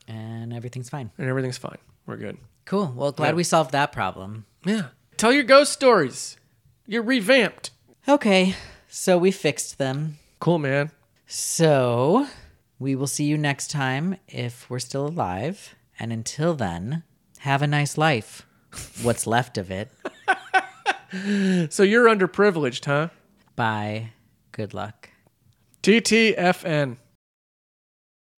[0.08, 1.12] And everything's fine.
[1.18, 1.78] And everything's fine.
[2.04, 2.36] We're good.
[2.64, 2.92] Cool.
[2.96, 3.34] Well, glad Yeah.
[3.34, 4.44] we solved that problem.
[4.64, 4.86] Yeah.
[5.16, 6.36] Tell your ghost stories.
[6.84, 7.70] You're revamped.
[8.08, 8.54] Okay.
[8.88, 10.18] So we fixed them.
[10.40, 10.90] Cool, man.
[11.26, 12.26] So
[12.78, 15.74] we will see you next time if we're still alive.
[16.00, 17.02] And until then,
[17.40, 18.46] have a nice life.
[19.02, 19.90] What's left of it.
[21.10, 23.08] So you're underprivileged, huh?
[23.56, 24.10] Bye.
[24.52, 25.08] Good luck.
[25.82, 26.98] TTFN.